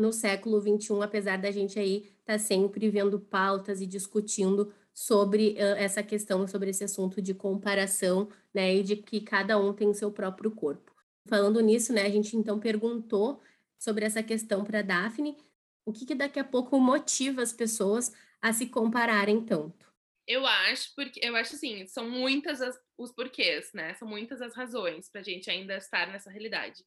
no 0.01 0.13
século 0.13 0.61
XXI, 0.61 1.03
apesar 1.03 1.37
da 1.39 1.51
gente 1.51 1.79
aí 1.79 1.99
estar 2.21 2.35
tá 2.35 2.39
sempre 2.39 2.89
vendo 2.89 3.21
pautas 3.21 3.81
e 3.81 3.87
discutindo 3.87 4.73
sobre 4.93 5.53
uh, 5.53 5.77
essa 5.77 6.03
questão, 6.03 6.47
sobre 6.47 6.71
esse 6.71 6.85
assunto 6.85 7.23
de 7.23 7.35
comparação, 7.35 8.29
né, 8.53 8.77
e 8.77 8.83
de 8.83 8.97
que 8.97 9.21
cada 9.21 9.59
um 9.59 9.73
tem 9.73 9.89
o 9.89 9.95
seu 9.95 10.11
próprio 10.11 10.51
corpo. 10.51 10.95
Falando 11.29 11.61
nisso, 11.61 11.93
né, 11.93 12.07
a 12.07 12.11
gente 12.11 12.37
então 12.37 12.59
perguntou 12.59 13.41
sobre 13.79 14.05
essa 14.05 14.23
questão 14.23 14.65
para 14.65 14.83
Daphne, 14.83 15.37
o 15.85 15.93
que, 15.93 16.05
que 16.05 16.15
daqui 16.15 16.39
a 16.39 16.45
pouco 16.45 16.79
motiva 16.79 17.43
as 17.43 17.53
pessoas 17.53 18.13
a 18.41 18.53
se 18.53 18.67
compararem 18.67 19.45
tanto? 19.45 19.91
Eu 20.27 20.47
acho, 20.47 20.95
porque 20.95 21.21
eu 21.23 21.35
acho 21.35 21.55
assim, 21.57 21.87
são 21.87 22.09
muitas 22.09 22.61
as, 22.61 22.79
os 22.97 23.11
porquês, 23.11 23.73
né? 23.73 23.95
São 23.95 24.07
muitas 24.07 24.41
as 24.41 24.55
razões 24.55 25.09
para 25.09 25.21
a 25.21 25.25
gente 25.25 25.51
ainda 25.51 25.77
estar 25.77 26.07
nessa 26.07 26.31
realidade 26.31 26.85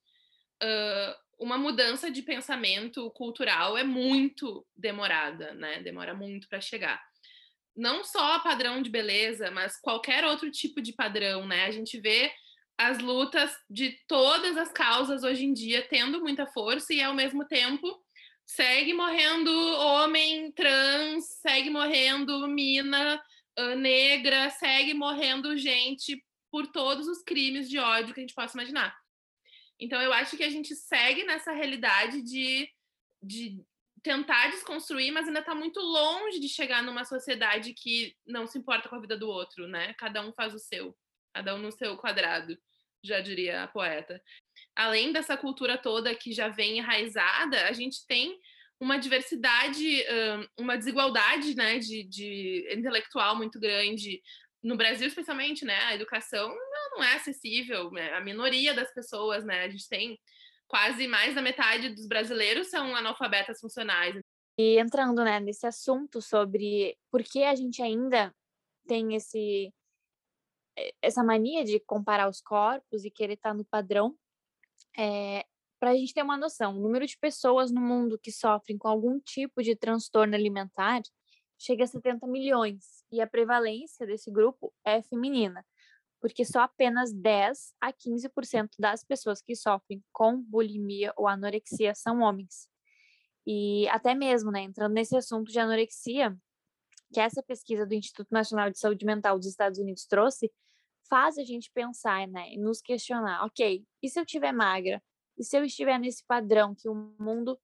uh, 0.64 1.16
uma 1.40 1.58
mudança 1.58 2.10
de 2.10 2.22
pensamento 2.22 3.10
cultural 3.12 3.78
é 3.78 3.84
muito 3.84 4.66
demorada, 4.76 5.54
né? 5.54 5.82
Demora 5.82 6.14
muito 6.14 6.48
para 6.48 6.62
chegar. 6.62 7.02
Não 7.76 8.04
só 8.04 8.40
padrão 8.40 8.82
de 8.82 8.90
beleza, 8.90 9.52
mas 9.52 9.80
qualquer 9.80 10.24
outro 10.24 10.50
tipo 10.50 10.82
de 10.82 10.94
padrão, 10.94 11.46
né? 11.46 11.66
A 11.66 11.72
gente 11.72 12.00
vê 12.00 12.32
as 12.78 13.00
lutas 13.00 13.52
de 13.70 13.98
todas 14.08 14.58
as 14.58 14.72
causas 14.72 15.24
hoje 15.24 15.46
em 15.46 15.54
dia 15.54 15.86
tendo 15.88 16.22
muita 16.22 16.48
força 16.48 16.94
e 16.94 17.02
ao 17.02 17.14
mesmo 17.14 17.46
tempo 17.46 18.02
segue 18.46 18.94
morrendo 18.94 19.52
homem 19.52 20.52
trans, 20.52 21.26
segue 21.42 21.70
morrendo 21.70 22.48
mina 22.48 23.22
negra, 23.78 24.50
segue 24.50 24.94
morrendo 24.94 25.56
gente 25.58 26.24
por 26.52 26.68
todos 26.68 27.08
os 27.08 27.24
crimes 27.24 27.70
de 27.70 27.80
ódio 27.80 28.14
que 28.14 28.20
a 28.20 28.24
gente 28.24 28.34
possa 28.34 28.58
imaginar. 28.58 28.96
Então, 29.80 30.02
eu 30.02 30.14
acho 30.14 30.38
que 30.38 30.44
a 30.44 30.50
gente 30.50 30.76
segue 30.76 31.24
nessa 31.24 31.52
realidade 31.52 32.22
de, 32.22 32.70
de 33.22 33.64
tentar 34.02 34.50
desconstruir, 34.52 35.12
mas 35.12 35.28
ainda 35.28 35.40
está 35.40 35.56
muito 35.56 35.80
longe 35.80 36.40
de 36.40 36.50
chegar 36.50 36.84
numa 36.84 37.06
sociedade 37.06 37.74
que 37.74 38.16
não 38.26 38.46
se 38.46 38.58
importa 38.58 38.90
com 38.90 38.96
a 38.96 39.02
vida 39.02 39.18
do 39.18 39.30
outro, 39.30 39.68
né? 39.68 39.94
Cada 39.96 40.22
um 40.22 40.34
faz 40.34 40.54
o 40.54 40.60
seu, 40.60 40.96
cada 41.34 41.56
um 41.56 41.60
no 41.60 41.72
seu 41.72 41.98
quadrado, 41.98 42.58
já 43.04 43.20
diria 43.20 43.64
a 43.64 43.68
poeta. 43.68 44.22
Além 44.76 45.12
dessa 45.12 45.38
cultura 45.38 45.78
toda 45.78 46.16
que 46.16 46.34
já 46.34 46.50
vem 46.50 46.78
enraizada, 46.78 47.68
a 47.68 47.74
gente 47.74 48.06
tem 48.08 48.40
uma 48.80 48.98
diversidade, 48.98 50.04
uma 50.58 50.78
desigualdade 50.78 51.56
né, 51.56 51.80
de, 51.80 52.04
de 52.04 52.68
intelectual 52.74 53.36
muito 53.36 53.60
grande, 53.60 54.22
no 54.62 54.78
Brasil, 54.78 55.08
especialmente, 55.08 55.66
né, 55.66 55.78
a 55.86 55.96
educação 55.96 56.54
não, 56.96 57.04
é 57.04 57.16
acessível, 57.16 57.92
né, 57.92 58.14
a 58.14 58.22
minoria 58.22 58.74
das 58.74 58.94
pessoas, 58.94 59.44
né, 59.44 59.64
a 59.64 59.70
gente 59.70 59.88
tem 59.88 60.20
quase 60.68 61.08
mais 61.08 61.36
da 61.36 61.42
metade 61.42 61.90
dos 61.90 62.08
brasileiros 62.08 62.68
são 62.68 62.96
analfabetas 62.96 63.60
funcionais. 63.60 64.20
E 64.58 64.80
entrando, 64.80 65.24
né, 65.24 65.40
nesse 65.40 65.66
assunto 65.66 66.22
sobre 66.22 66.98
por 67.12 67.24
que 67.24 67.44
a 67.44 67.56
gente 67.56 67.82
ainda 67.82 68.34
tem 68.88 69.16
esse 69.16 69.74
essa 71.02 71.24
mania 71.24 71.64
de 71.64 71.80
comparar 71.80 72.28
os 72.28 72.42
corpos 72.42 73.06
e 73.06 73.12
querer 73.12 73.34
estar 73.34 73.54
no 73.54 73.64
padrão, 73.64 74.18
é, 74.98 75.46
para 75.80 75.92
a 75.92 75.96
gente 75.96 76.14
ter 76.14 76.24
uma 76.24 76.38
noção, 76.38 76.76
o 76.76 76.80
número 76.80 77.06
de 77.06 77.18
pessoas 77.18 77.72
no 77.72 77.82
mundo 77.82 78.18
que 78.18 78.32
sofrem 78.32 78.78
com 78.78 78.88
algum 78.88 79.20
tipo 79.20 79.62
de 79.62 79.76
transtorno 79.76 80.34
alimentar 80.34 81.02
chega 81.60 81.84
a 81.84 81.88
70 81.88 82.26
milhões, 82.28 83.06
e 83.12 83.22
a 83.22 83.28
prevalência 83.28 84.06
desse 84.06 84.32
grupo 84.32 84.74
é 84.84 85.02
feminina, 85.02 85.66
porque 86.24 86.46
só 86.46 86.62
apenas 86.62 87.12
10 87.12 87.74
a 87.82 87.92
15% 87.92 88.70
das 88.80 89.04
pessoas 89.04 89.42
que 89.42 89.58
sofrem 89.58 90.02
com 90.14 90.42
bulimia 90.42 91.12
ou 91.18 91.28
anorexia 91.28 91.94
são 91.94 92.22
homens. 92.22 92.70
E 93.46 93.90
até 93.90 94.16
mesmo, 94.16 94.50
né, 94.50 94.62
entrando 94.62 94.94
nesse 94.94 95.18
assunto 95.18 95.52
de 95.52 95.60
anorexia, 95.60 96.34
que 97.14 97.20
essa 97.20 97.44
pesquisa 97.44 97.86
do 97.86 97.94
Instituto 97.94 98.30
Nacional 98.32 98.70
de 98.72 98.80
Saúde 98.80 99.06
Mental 99.06 99.38
dos 99.38 99.48
Estados 99.48 99.80
Unidos 99.80 100.06
trouxe, 100.06 100.50
faz 101.10 101.38
a 101.38 101.44
gente 101.44 101.70
pensar, 101.74 102.26
né, 102.30 102.54
e 102.54 102.58
nos 102.58 102.80
questionar, 102.80 103.44
ok, 103.44 103.86
e 104.02 104.10
se 104.10 104.18
eu 104.18 104.24
estiver 104.24 104.54
magra? 104.54 105.04
E 105.38 105.44
se 105.44 105.58
eu 105.58 105.66
estiver 105.66 106.00
nesse 106.00 106.24
padrão 106.26 106.74
que 106.74 106.88
o 106.88 106.96
mundo 107.20 107.60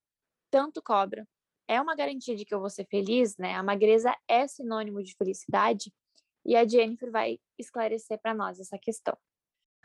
tanto 0.51 0.81
cobra? 0.83 1.25
é 1.69 1.79
uma 1.79 1.95
garantia 1.95 2.35
de 2.35 2.43
que 2.43 2.53
eu 2.53 2.59
vou 2.59 2.69
ser 2.69 2.87
feliz, 2.87 3.37
né? 3.37 3.53
A 3.53 3.61
magreza 3.61 4.11
é 4.27 4.47
sinônimo 4.47 5.03
de 5.03 5.13
felicidade 5.15 5.93
e 6.43 6.55
a 6.55 6.67
Jennifer 6.67 7.11
vai 7.11 7.39
esclarecer 7.61 8.19
para 8.21 8.33
nós 8.33 8.59
essa 8.59 8.77
questão. 8.77 9.17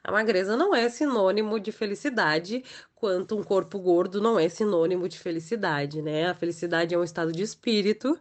A 0.05 0.13
magreza 0.13 0.55
não 0.55 0.75
é 0.75 0.87
sinônimo 0.91 1.59
de 1.59 1.73
felicidade, 1.73 2.63
quanto 2.95 3.39
um 3.39 3.43
corpo 3.43 3.79
gordo 3.79 4.21
não 4.21 4.39
é 4.39 4.51
sinônimo 4.51 5.09
de 5.09 5.19
felicidade, 5.19 6.03
né? 6.03 6.27
A 6.27 6.35
felicidade 6.35 6.95
é 6.95 6.99
um 6.99 7.03
estado 7.03 7.33
de 7.33 7.43
espírito. 7.43 8.13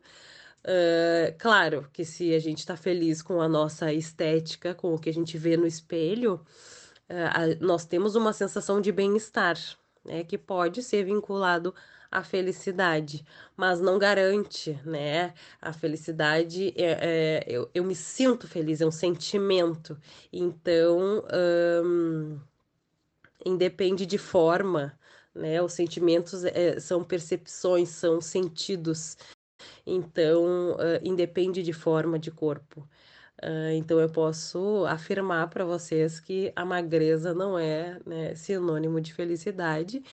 Uh, 0.66 1.38
claro 1.38 1.90
que 1.92 2.06
se 2.06 2.34
a 2.34 2.40
gente 2.40 2.60
está 2.60 2.78
feliz 2.78 3.22
com 3.22 3.42
a 3.42 3.50
nossa 3.50 3.92
estética, 3.92 4.74
com 4.74 4.94
o 4.94 5.00
que 5.00 5.10
a 5.10 5.14
gente 5.14 5.38
vê 5.38 5.58
no 5.58 5.68
espelho, 5.68 6.36
uh, 7.10 7.60
a, 7.60 7.66
nós 7.66 7.86
temos 7.86 8.16
uma 8.16 8.32
sensação 8.32 8.80
de 8.80 8.90
bem-estar, 8.90 9.58
né? 10.06 10.24
Que 10.24 10.38
pode 10.38 10.82
ser 10.82 11.04
vinculado 11.04 11.76
a 12.14 12.24
felicidade, 12.24 13.26
mas 13.58 13.82
não 13.82 13.98
garante, 13.98 14.80
né? 14.86 15.34
A 15.60 15.74
felicidade, 15.74 16.72
é, 16.78 17.42
é 17.42 17.44
eu, 17.48 17.70
eu 17.74 17.84
me 17.84 17.96
sinto 17.96 18.48
feliz, 18.48 18.82
é 18.82 18.86
um 18.86 18.92
sentimento. 18.92 19.98
Então, 20.32 21.24
hum, 21.84 22.40
independe 23.46 24.06
de 24.06 24.18
forma, 24.20 24.98
né? 25.34 25.62
Os 25.62 25.74
sentimentos 25.74 26.46
é, 26.46 26.80
são 26.80 27.04
percepções, 27.04 27.90
são 27.90 28.22
sentidos. 28.22 29.18
Então, 29.86 30.74
uh, 30.74 31.00
independe 31.04 31.64
de 31.64 31.74
forma 31.74 32.20
de 32.20 32.32
corpo. 32.32 32.82
Uh, 33.42 33.72
então, 33.76 34.00
eu 34.00 34.10
posso 34.10 34.86
afirmar 34.86 35.50
para 35.50 35.66
vocês 35.66 36.20
que 36.20 36.54
a 36.56 36.66
magreza 36.66 37.34
não 37.34 37.58
é 37.58 38.00
né, 38.06 38.36
sinônimo 38.36 39.02
de 39.02 39.14
felicidade 39.14 40.04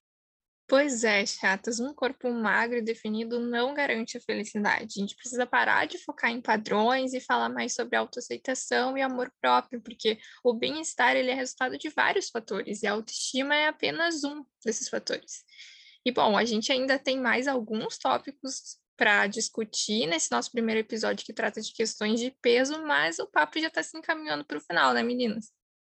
Pois 0.71 1.03
é, 1.03 1.25
chatas, 1.25 1.81
um 1.81 1.93
corpo 1.93 2.31
magro 2.31 2.77
e 2.77 2.81
definido 2.81 3.41
não 3.41 3.73
garante 3.73 4.17
a 4.17 4.21
felicidade. 4.21 4.93
A 4.95 5.01
gente 5.01 5.17
precisa 5.17 5.45
parar 5.45 5.85
de 5.85 5.97
focar 5.97 6.31
em 6.31 6.39
padrões 6.39 7.13
e 7.13 7.19
falar 7.19 7.49
mais 7.49 7.75
sobre 7.75 7.97
autoaceitação 7.97 8.97
e 8.97 9.01
amor 9.01 9.29
próprio, 9.41 9.81
porque 9.81 10.17
o 10.41 10.53
bem-estar 10.53 11.17
ele 11.17 11.29
é 11.29 11.33
resultado 11.33 11.77
de 11.77 11.89
vários 11.89 12.29
fatores 12.29 12.83
e 12.83 12.87
a 12.87 12.93
autoestima 12.93 13.53
é 13.53 13.67
apenas 13.67 14.23
um 14.23 14.45
desses 14.63 14.87
fatores. 14.87 15.43
E 16.05 16.11
bom, 16.13 16.37
a 16.37 16.45
gente 16.45 16.71
ainda 16.71 16.97
tem 16.97 17.19
mais 17.19 17.49
alguns 17.49 17.97
tópicos 17.97 18.77
para 18.95 19.27
discutir 19.27 20.07
nesse 20.07 20.31
nosso 20.31 20.53
primeiro 20.53 20.79
episódio 20.79 21.25
que 21.25 21.33
trata 21.33 21.59
de 21.59 21.73
questões 21.73 22.17
de 22.17 22.31
peso, 22.41 22.81
mas 22.87 23.19
o 23.19 23.27
papo 23.27 23.59
já 23.59 23.67
está 23.67 23.83
se 23.83 23.97
encaminhando 23.97 24.45
para 24.45 24.57
o 24.57 24.61
final, 24.61 24.93
né, 24.93 25.03
meninas? 25.03 25.51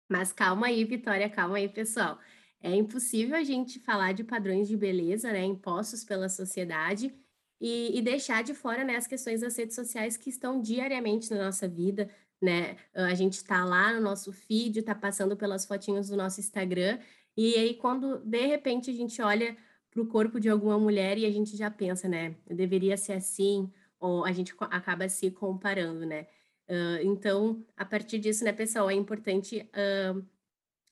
Mas 0.07 0.35
calma 0.35 0.67
aí, 0.67 0.85
Vitória, 0.85 1.31
calma 1.31 1.57
aí, 1.57 1.67
pessoal. 1.67 2.19
É 2.67 2.75
impossível 2.75 3.37
a 3.37 3.45
gente 3.45 3.79
falar 3.79 4.13
de 4.13 4.25
padrões 4.25 4.67
de 4.67 4.77
beleza, 4.77 5.33
né, 5.33 5.45
impostos 5.45 6.03
pela 6.03 6.29
sociedade 6.29 7.15
e, 7.61 7.97
e 7.97 8.03
deixar 8.03 8.43
de 8.43 8.55
fora, 8.55 8.83
né, 8.83 8.97
as 8.97 9.07
questões 9.07 9.41
das 9.41 9.57
redes 9.57 9.77
sociais 9.77 10.17
que 10.17 10.29
estão 10.29 10.61
diariamente 10.61 11.31
na 11.31 11.45
nossa 11.45 11.69
vida, 11.69 12.11
né? 12.43 12.77
A 12.93 13.15
gente 13.15 13.35
está 13.35 13.65
lá 13.65 13.95
no 13.95 14.01
nosso 14.01 14.33
feed, 14.33 14.81
está 14.81 14.95
passando 14.95 15.37
pelas 15.37 15.65
fotinhos 15.65 16.09
do 16.09 16.17
nosso 16.17 16.41
Instagram, 16.41 16.99
e 17.37 17.55
aí 17.55 17.75
quando 17.75 18.19
de 18.19 18.45
repente 18.47 18.91
a 18.91 18.95
gente 18.95 19.23
olha 19.23 19.57
para 19.91 20.03
o 20.03 20.07
corpo 20.07 20.41
de 20.41 20.49
alguma 20.49 20.79
mulher 20.79 21.17
e 21.17 21.25
a 21.25 21.31
gente 21.31 21.57
já 21.57 21.71
pensa, 21.71 22.09
né? 22.09 22.35
Deveria 22.47 22.97
ser 22.97 23.15
assim, 23.15 23.73
ou 24.01 24.25
a 24.25 24.33
gente 24.33 24.53
acaba 24.61 25.09
se 25.09 25.31
comparando, 25.31 26.05
né? 26.05 26.27
Uh, 26.69 27.01
então, 27.05 27.65
a 27.77 27.85
partir 27.85 28.19
disso, 28.19 28.45
né, 28.45 28.53
pessoal, 28.53 28.91
é 28.91 28.95
importante 28.95 29.71
uh, 29.71 30.27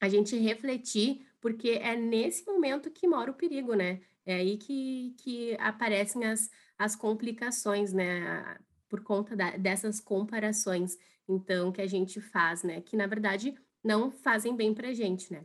a 0.00 0.08
gente 0.08 0.36
refletir, 0.36 1.26
porque 1.44 1.72
é 1.72 1.94
nesse 1.94 2.46
momento 2.46 2.90
que 2.90 3.06
mora 3.06 3.30
o 3.30 3.34
perigo, 3.34 3.74
né? 3.74 4.00
É 4.24 4.36
aí 4.36 4.56
que, 4.56 5.14
que 5.18 5.54
aparecem 5.60 6.24
as, 6.24 6.50
as 6.78 6.96
complicações, 6.96 7.92
né? 7.92 8.56
Por 8.88 9.02
conta 9.02 9.36
da, 9.36 9.50
dessas 9.58 10.00
comparações, 10.00 10.96
então, 11.28 11.70
que 11.70 11.82
a 11.82 11.86
gente 11.86 12.18
faz, 12.18 12.62
né? 12.62 12.80
Que, 12.80 12.96
na 12.96 13.06
verdade, 13.06 13.54
não 13.84 14.10
fazem 14.10 14.56
bem 14.56 14.72
pra 14.72 14.94
gente, 14.94 15.30
né? 15.34 15.44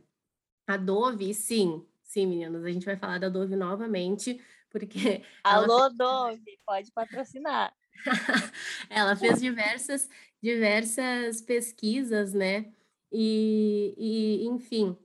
A 0.66 0.78
Dove, 0.78 1.34
sim, 1.34 1.86
sim, 2.02 2.24
meninas, 2.24 2.64
a 2.64 2.70
gente 2.70 2.86
vai 2.86 2.96
falar 2.96 3.18
da 3.18 3.28
Dove 3.28 3.54
novamente, 3.54 4.40
porque... 4.70 5.22
Alô, 5.44 5.84
fez... 5.88 5.98
Dove, 5.98 6.58
pode 6.64 6.92
patrocinar. 6.92 7.74
ela 8.88 9.14
fez 9.16 9.38
diversas, 9.38 10.08
diversas 10.42 11.42
pesquisas, 11.42 12.32
né? 12.32 12.72
E, 13.12 13.94
e 13.98 14.46
enfim, 14.46 14.96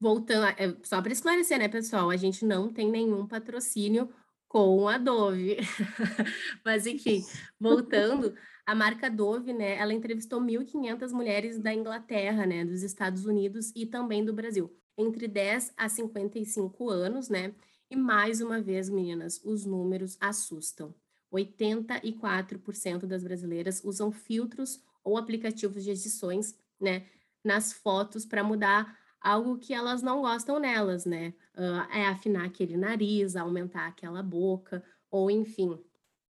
voltando, 0.00 0.46
é, 0.58 0.76
só 0.82 1.00
para 1.00 1.12
esclarecer, 1.12 1.58
né, 1.58 1.68
pessoal? 1.68 2.10
A 2.10 2.16
gente 2.16 2.44
não 2.44 2.72
tem 2.72 2.90
nenhum 2.90 3.26
patrocínio 3.26 4.12
com 4.48 4.88
a 4.88 4.98
Dove. 4.98 5.56
Mas, 6.64 6.86
enfim, 6.86 7.24
voltando, 7.58 8.34
a 8.66 8.74
marca 8.74 9.08
Dove, 9.08 9.52
né, 9.52 9.76
ela 9.76 9.94
entrevistou 9.94 10.40
1.500 10.40 11.12
mulheres 11.12 11.58
da 11.58 11.72
Inglaterra, 11.72 12.44
né, 12.44 12.64
dos 12.64 12.82
Estados 12.82 13.24
Unidos 13.24 13.72
e 13.74 13.86
também 13.86 14.24
do 14.24 14.32
Brasil, 14.32 14.76
entre 14.98 15.26
10 15.26 15.72
a 15.76 15.88
55 15.88 16.90
anos, 16.90 17.28
né? 17.28 17.54
E 17.90 17.96
mais 17.96 18.40
uma 18.40 18.60
vez, 18.60 18.88
meninas, 18.88 19.40
os 19.44 19.64
números 19.64 20.16
assustam. 20.20 20.94
84% 21.32 23.06
das 23.06 23.22
brasileiras 23.22 23.82
usam 23.84 24.12
filtros 24.12 24.82
ou 25.02 25.16
aplicativos 25.16 25.82
de 25.84 25.90
edições, 25.90 26.54
né, 26.80 27.06
nas 27.44 27.72
fotos 27.72 28.24
para 28.24 28.44
mudar 28.44 28.98
algo 29.20 29.58
que 29.58 29.72
elas 29.72 30.02
não 30.02 30.20
gostam 30.20 30.58
nelas, 30.58 31.04
né? 31.04 31.34
Uh, 31.56 31.92
é 31.92 32.06
afinar 32.06 32.44
aquele 32.44 32.76
nariz, 32.76 33.36
aumentar 33.36 33.86
aquela 33.86 34.22
boca, 34.22 34.82
ou 35.10 35.30
enfim, 35.30 35.78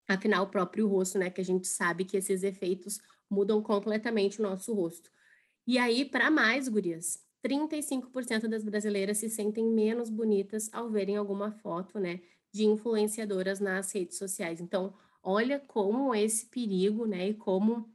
afinar 0.08 0.42
o 0.42 0.48
próprio 0.48 0.88
rosto, 0.88 1.18
né? 1.18 1.30
Que 1.30 1.40
a 1.40 1.44
gente 1.44 1.68
sabe 1.68 2.04
que 2.04 2.16
esses 2.16 2.42
efeitos 2.42 3.00
mudam 3.30 3.62
completamente 3.62 4.40
o 4.40 4.42
nosso 4.42 4.74
rosto. 4.74 5.10
E 5.66 5.78
aí, 5.78 6.04
para 6.04 6.30
mais, 6.30 6.68
gurias, 6.68 7.24
35% 7.42 8.48
das 8.48 8.64
brasileiras 8.64 9.18
se 9.18 9.30
sentem 9.30 9.64
menos 9.64 10.10
bonitas 10.10 10.68
ao 10.72 10.90
verem 10.90 11.16
alguma 11.16 11.52
foto, 11.52 11.98
né, 11.98 12.20
de 12.52 12.64
influenciadoras 12.64 13.60
nas 13.60 13.92
redes 13.92 14.18
sociais. 14.18 14.60
Então, 14.60 14.92
olha 15.22 15.60
como 15.60 16.14
esse 16.14 16.46
perigo, 16.46 17.06
né, 17.06 17.28
e 17.28 17.34
como 17.34 17.88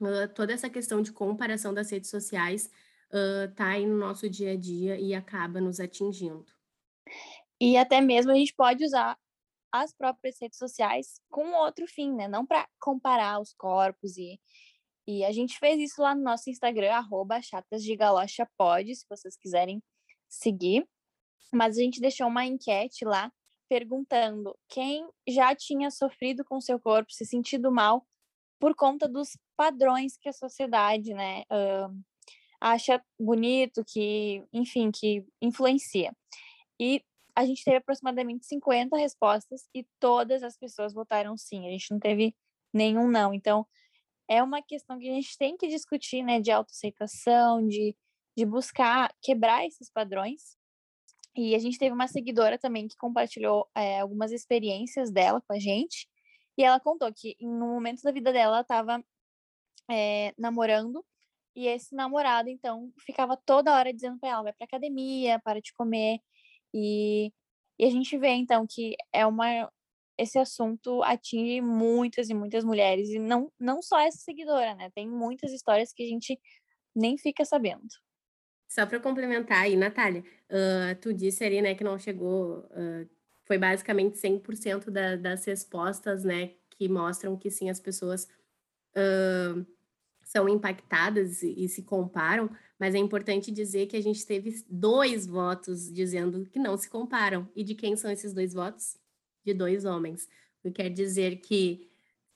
uh, 0.00 0.32
toda 0.34 0.52
essa 0.52 0.68
questão 0.68 1.02
de 1.02 1.12
comparação 1.12 1.72
das 1.72 1.90
redes 1.90 2.10
sociais 2.10 2.70
uh, 3.10 3.52
tá 3.54 3.68
aí 3.68 3.86
no 3.86 3.96
nosso 3.96 4.28
dia 4.28 4.52
a 4.52 4.56
dia 4.56 4.98
e 4.98 5.14
acaba 5.14 5.60
nos 5.60 5.80
atingindo. 5.80 6.46
E 7.60 7.76
até 7.76 8.00
mesmo 8.00 8.30
a 8.30 8.34
gente 8.34 8.54
pode 8.54 8.84
usar 8.84 9.18
as 9.72 9.92
próprias 9.92 10.36
redes 10.40 10.58
sociais 10.58 11.20
com 11.28 11.52
outro 11.52 11.86
fim, 11.86 12.14
né? 12.14 12.26
Não 12.26 12.46
para 12.46 12.66
comparar 12.78 13.40
os 13.40 13.52
corpos 13.54 14.16
e 14.16 14.40
e 15.10 15.24
a 15.24 15.32
gente 15.32 15.58
fez 15.58 15.80
isso 15.80 16.02
lá 16.02 16.14
no 16.14 16.22
nosso 16.22 16.50
Instagram, 16.50 16.92
arroba 16.92 17.40
se 17.40 19.06
vocês 19.08 19.38
quiserem 19.38 19.82
seguir. 20.28 20.86
Mas 21.50 21.78
a 21.78 21.80
gente 21.80 21.98
deixou 21.98 22.26
uma 22.26 22.44
enquete 22.44 23.06
lá 23.06 23.32
perguntando 23.70 24.54
quem 24.68 25.08
já 25.26 25.54
tinha 25.54 25.90
sofrido 25.90 26.44
com 26.44 26.60
seu 26.60 26.78
corpo, 26.78 27.10
se 27.10 27.24
sentido 27.24 27.72
mal 27.72 28.06
por 28.58 28.74
conta 28.74 29.08
dos 29.08 29.36
padrões 29.56 30.16
que 30.16 30.28
a 30.28 30.32
sociedade, 30.32 31.14
né, 31.14 31.42
uh, 31.42 32.02
acha 32.60 33.02
bonito, 33.18 33.84
que, 33.84 34.44
enfim, 34.52 34.90
que 34.90 35.24
influencia. 35.40 36.12
E 36.80 37.02
a 37.34 37.44
gente 37.44 37.64
teve 37.64 37.76
aproximadamente 37.76 38.46
50 38.46 38.96
respostas 38.96 39.68
e 39.74 39.86
todas 40.00 40.42
as 40.42 40.56
pessoas 40.56 40.92
votaram 40.92 41.36
sim. 41.36 41.66
A 41.66 41.70
gente 41.70 41.90
não 41.90 42.00
teve 42.00 42.34
nenhum 42.72 43.08
não. 43.08 43.32
Então, 43.32 43.66
é 44.28 44.42
uma 44.42 44.60
questão 44.60 44.98
que 44.98 45.08
a 45.08 45.14
gente 45.14 45.36
tem 45.38 45.56
que 45.56 45.68
discutir, 45.68 46.22
né, 46.22 46.40
de 46.40 46.50
autoaceitação, 46.50 47.66
de, 47.66 47.96
de 48.36 48.44
buscar 48.44 49.12
quebrar 49.22 49.64
esses 49.66 49.90
padrões. 49.90 50.56
E 51.36 51.54
a 51.54 51.58
gente 51.58 51.78
teve 51.78 51.94
uma 51.94 52.08
seguidora 52.08 52.58
também 52.58 52.88
que 52.88 52.96
compartilhou 52.96 53.68
é, 53.74 54.00
algumas 54.00 54.32
experiências 54.32 55.10
dela 55.10 55.40
com 55.46 55.54
a 55.54 55.58
gente. 55.58 56.08
E 56.58 56.64
ela 56.64 56.80
contou 56.80 57.12
que 57.14 57.36
no 57.40 57.68
momento 57.68 58.02
da 58.02 58.12
vida 58.12 58.32
dela 58.32 58.56
ela 58.56 58.60
estava 58.62 59.04
é, 59.90 60.34
namorando 60.36 61.04
e 61.56 61.66
esse 61.68 61.94
namorado 61.94 62.48
então 62.50 62.92
ficava 62.98 63.36
toda 63.36 63.74
hora 63.74 63.92
dizendo 63.92 64.18
para 64.18 64.30
ela 64.30 64.42
vai 64.42 64.52
para 64.52 64.66
academia, 64.66 65.40
para 65.40 65.60
de 65.60 65.72
comer 65.72 66.18
e, 66.74 67.32
e 67.78 67.84
a 67.84 67.90
gente 67.90 68.18
vê 68.18 68.30
então 68.30 68.66
que 68.68 68.96
é 69.12 69.24
uma 69.24 69.70
esse 70.18 70.36
assunto 70.36 71.00
atinge 71.04 71.60
muitas 71.60 72.28
e 72.28 72.34
muitas 72.34 72.64
mulheres, 72.64 73.08
e 73.08 73.20
não, 73.20 73.52
não 73.58 73.80
só 73.80 74.00
essa 74.00 74.18
seguidora, 74.18 74.74
né? 74.74 74.90
Tem 74.90 75.08
muitas 75.08 75.52
histórias 75.52 75.92
que 75.92 76.02
a 76.02 76.06
gente 76.06 76.38
nem 76.94 77.16
fica 77.16 77.44
sabendo. 77.44 77.86
Só 78.68 78.84
para 78.84 78.98
complementar 79.00 79.62
aí, 79.62 79.76
Natália, 79.76 80.24
uh, 80.50 81.00
tu 81.00 81.14
disse 81.14 81.44
ali, 81.44 81.62
né, 81.62 81.74
que 81.74 81.84
não 81.84 81.98
chegou, 81.98 82.58
uh, 82.66 83.08
foi 83.48 83.58
basicamente 83.58 84.16
100% 84.16 84.90
da, 84.90 85.16
das 85.16 85.44
respostas, 85.44 86.22
né, 86.22 86.52
que 86.70 86.88
mostram 86.88 87.36
que 87.36 87.50
sim, 87.50 87.68
as 87.68 87.80
pessoas 87.80 88.28
uh, 88.94 89.66
são 90.22 90.48
impactadas 90.48 91.42
e, 91.42 91.64
e 91.64 91.68
se 91.68 91.82
comparam, 91.82 92.48
mas 92.78 92.94
é 92.94 92.98
importante 92.98 93.50
dizer 93.50 93.86
que 93.86 93.96
a 93.96 94.02
gente 94.02 94.24
teve 94.24 94.62
dois 94.68 95.26
votos 95.26 95.92
dizendo 95.92 96.46
que 96.46 96.60
não 96.60 96.76
se 96.76 96.88
comparam. 96.88 97.48
E 97.56 97.64
de 97.64 97.74
quem 97.74 97.96
são 97.96 98.10
esses 98.10 98.32
dois 98.32 98.52
votos? 98.54 98.96
de 99.48 99.54
dois 99.54 99.84
homens, 99.84 100.28
o 100.58 100.68
que 100.68 100.82
quer 100.82 100.90
dizer 100.90 101.36
que 101.36 101.88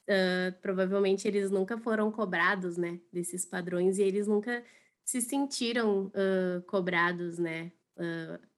uh, 0.09 0.61
provavelmente 0.61 1.29
eles 1.29 1.51
nunca 1.51 1.77
foram 1.77 2.11
cobrados, 2.11 2.77
né, 2.77 2.99
desses 3.13 3.45
padrões 3.45 3.99
e 3.99 4.03
eles 4.03 4.27
nunca 4.27 4.65
se 5.05 5.21
sentiram 5.21 6.07
uh, 6.07 6.63
cobrados, 6.67 7.39
né? 7.39 7.73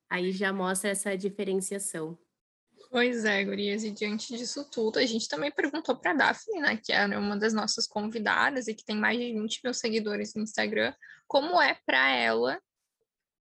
Aí 0.09 0.31
já 0.31 0.53
mostra 0.53 0.91
essa 0.91 1.17
diferenciação. 1.17 2.17
Pois 2.95 3.25
é, 3.25 3.43
Gurias, 3.43 3.83
e 3.83 3.91
diante 3.91 4.37
disso 4.37 4.71
tudo, 4.71 5.01
a 5.01 5.05
gente 5.05 5.27
também 5.27 5.51
perguntou 5.51 5.97
para 5.97 6.13
a 6.13 6.15
Daphne, 6.15 6.61
né, 6.61 6.77
que 6.77 6.93
é 6.93 7.05
uma 7.19 7.37
das 7.37 7.53
nossas 7.53 7.89
convidadas 7.89 8.69
e 8.69 8.75
que 8.75 8.85
tem 8.85 8.95
mais 8.95 9.19
de 9.19 9.33
20 9.33 9.63
mil 9.65 9.75
seguidores 9.75 10.33
no 10.37 10.43
Instagram, 10.43 10.95
como 11.27 11.61
é 11.61 11.77
para 11.85 12.15
ela 12.15 12.63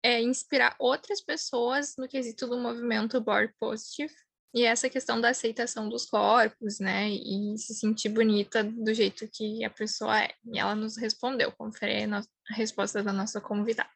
é, 0.03 0.21
inspirar 0.21 0.77
outras 0.79 1.23
pessoas 1.23 1.95
no 1.97 2.07
quesito 2.07 2.47
do 2.47 2.59
movimento 2.59 3.23
Board 3.23 3.51
Positive 3.59 4.13
e 4.53 4.67
essa 4.67 4.91
questão 4.91 5.19
da 5.19 5.31
aceitação 5.31 5.89
dos 5.89 6.05
corpos, 6.05 6.79
né? 6.79 7.09
E 7.09 7.57
se 7.57 7.75
sentir 7.75 8.11
bonita 8.11 8.63
do 8.63 8.93
jeito 8.93 9.27
que 9.33 9.65
a 9.65 9.71
pessoa 9.71 10.25
é. 10.25 10.35
E 10.45 10.59
ela 10.59 10.75
nos 10.75 10.99
respondeu, 10.99 11.51
confere 11.53 12.05
a 12.05 12.55
resposta 12.55 13.03
da 13.03 13.15
nossa 13.15 13.41
convidada. 13.41 13.89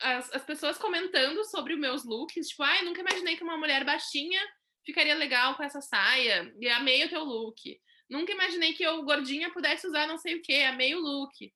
As, 0.00 0.32
as 0.32 0.42
pessoas 0.42 0.78
comentando 0.78 1.44
sobre 1.44 1.74
os 1.74 1.80
meus 1.80 2.02
looks, 2.02 2.48
tipo, 2.48 2.62
ai, 2.62 2.82
nunca 2.82 3.02
imaginei 3.02 3.36
que 3.36 3.44
uma 3.44 3.58
mulher 3.58 3.84
baixinha 3.84 4.40
ficaria 4.84 5.14
legal 5.14 5.56
com 5.56 5.62
essa 5.62 5.80
saia, 5.80 6.52
e 6.58 6.68
amei 6.68 7.04
o 7.04 7.08
teu 7.08 7.24
look. 7.24 7.80
Nunca 8.08 8.32
imaginei 8.32 8.72
que 8.72 8.82
eu, 8.82 9.02
gordinha, 9.04 9.52
pudesse 9.52 9.86
usar 9.86 10.06
não 10.06 10.18
sei 10.18 10.36
o 10.36 10.42
que, 10.42 10.62
amei 10.62 10.94
o 10.94 11.00
look. 11.00 11.52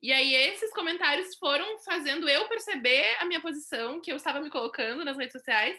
E 0.00 0.12
aí 0.12 0.34
esses 0.34 0.72
comentários 0.72 1.36
foram 1.36 1.78
fazendo 1.80 2.28
eu 2.28 2.48
perceber 2.48 3.16
a 3.20 3.24
minha 3.24 3.40
posição, 3.40 4.00
que 4.00 4.12
eu 4.12 4.16
estava 4.16 4.40
me 4.40 4.50
colocando 4.50 5.04
nas 5.04 5.16
redes 5.16 5.32
sociais, 5.32 5.76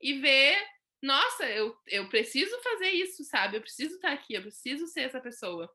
e 0.00 0.14
ver 0.14 0.56
nossa, 1.02 1.44
eu, 1.44 1.76
eu 1.86 2.08
preciso 2.08 2.58
fazer 2.62 2.90
isso, 2.90 3.22
sabe? 3.24 3.56
Eu 3.56 3.60
preciso 3.60 3.94
estar 3.96 4.12
aqui, 4.12 4.34
eu 4.34 4.42
preciso 4.42 4.86
ser 4.86 5.02
essa 5.02 5.20
pessoa. 5.20 5.70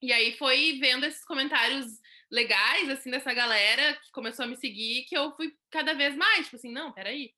E 0.00 0.12
aí 0.12 0.36
foi 0.36 0.78
vendo 0.78 1.04
esses 1.04 1.24
comentários 1.24 1.86
legais, 2.30 2.88
assim, 2.88 3.10
dessa 3.10 3.32
galera 3.32 3.94
que 3.96 4.12
começou 4.12 4.44
a 4.44 4.48
me 4.48 4.56
seguir, 4.56 5.06
que 5.06 5.16
eu 5.16 5.34
fui 5.34 5.52
cada 5.70 5.94
vez 5.94 6.14
mais, 6.14 6.44
tipo 6.44 6.56
assim, 6.56 6.70
não, 6.70 6.92
peraí. 6.92 7.34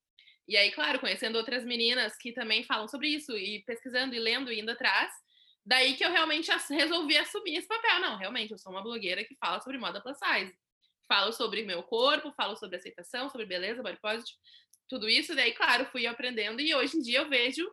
E 0.51 0.57
aí, 0.57 0.71
claro, 0.73 0.99
conhecendo 0.99 1.39
outras 1.39 1.65
meninas 1.65 2.15
que 2.19 2.33
também 2.33 2.63
falam 2.65 2.89
sobre 2.89 3.09
isso, 3.09 3.33
e 3.39 3.63
pesquisando 3.65 4.15
e 4.15 4.19
lendo 4.19 4.53
e 4.53 4.61
indo 4.61 4.71
atrás, 4.71 5.11
Daí 5.65 5.95
que 5.95 6.05
eu 6.05 6.11
realmente 6.11 6.51
resolvi 6.71 7.17
assumir 7.17 7.57
esse 7.57 7.69
papel. 7.69 8.01
Não, 8.01 8.17
realmente, 8.17 8.53
eu 8.53 8.59
sou 8.59 8.73
uma 8.73 8.83
blogueira 8.83 9.25
que 9.25 9.37
fala 9.37 9.61
sobre 9.61 9.79
moda 9.79 10.01
plus 10.01 10.19
size. 10.19 10.53
Falo 11.07 11.33
sobre 11.33 11.63
meu 11.63 11.83
corpo, 11.83 12.33
falo 12.33 12.57
sobre 12.57 12.77
aceitação, 12.77 13.29
sobre 13.29 13.47
beleza, 13.47 13.83
body 13.83 13.99
positive, 14.01 14.37
tudo 14.89 15.09
isso. 15.09 15.35
Daí, 15.35 15.53
claro, 15.53 15.87
fui 15.87 16.07
aprendendo 16.07 16.61
e 16.61 16.75
hoje 16.75 16.97
em 16.97 17.01
dia 17.01 17.19
eu 17.19 17.29
vejo, 17.29 17.69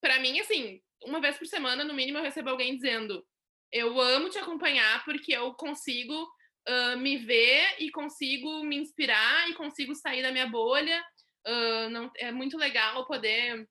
para 0.00 0.20
mim, 0.20 0.38
assim, 0.38 0.80
uma 1.04 1.20
vez 1.20 1.36
por 1.36 1.46
semana, 1.46 1.84
no 1.84 1.94
mínimo, 1.94 2.18
eu 2.18 2.22
recebo 2.22 2.50
alguém 2.50 2.76
dizendo: 2.76 3.24
Eu 3.72 4.00
amo 4.00 4.30
te 4.30 4.38
acompanhar 4.38 5.04
porque 5.04 5.32
eu 5.32 5.52
consigo 5.54 6.22
uh, 6.68 6.96
me 6.98 7.18
ver 7.18 7.76
e 7.80 7.90
consigo 7.90 8.62
me 8.64 8.76
inspirar 8.76 9.48
e 9.50 9.54
consigo 9.54 9.94
sair 9.94 10.22
da 10.22 10.32
minha 10.32 10.46
bolha. 10.46 11.04
Uh, 11.46 11.88
não, 11.90 12.10
é 12.16 12.30
muito 12.30 12.56
legal 12.56 13.06
poder 13.06 13.68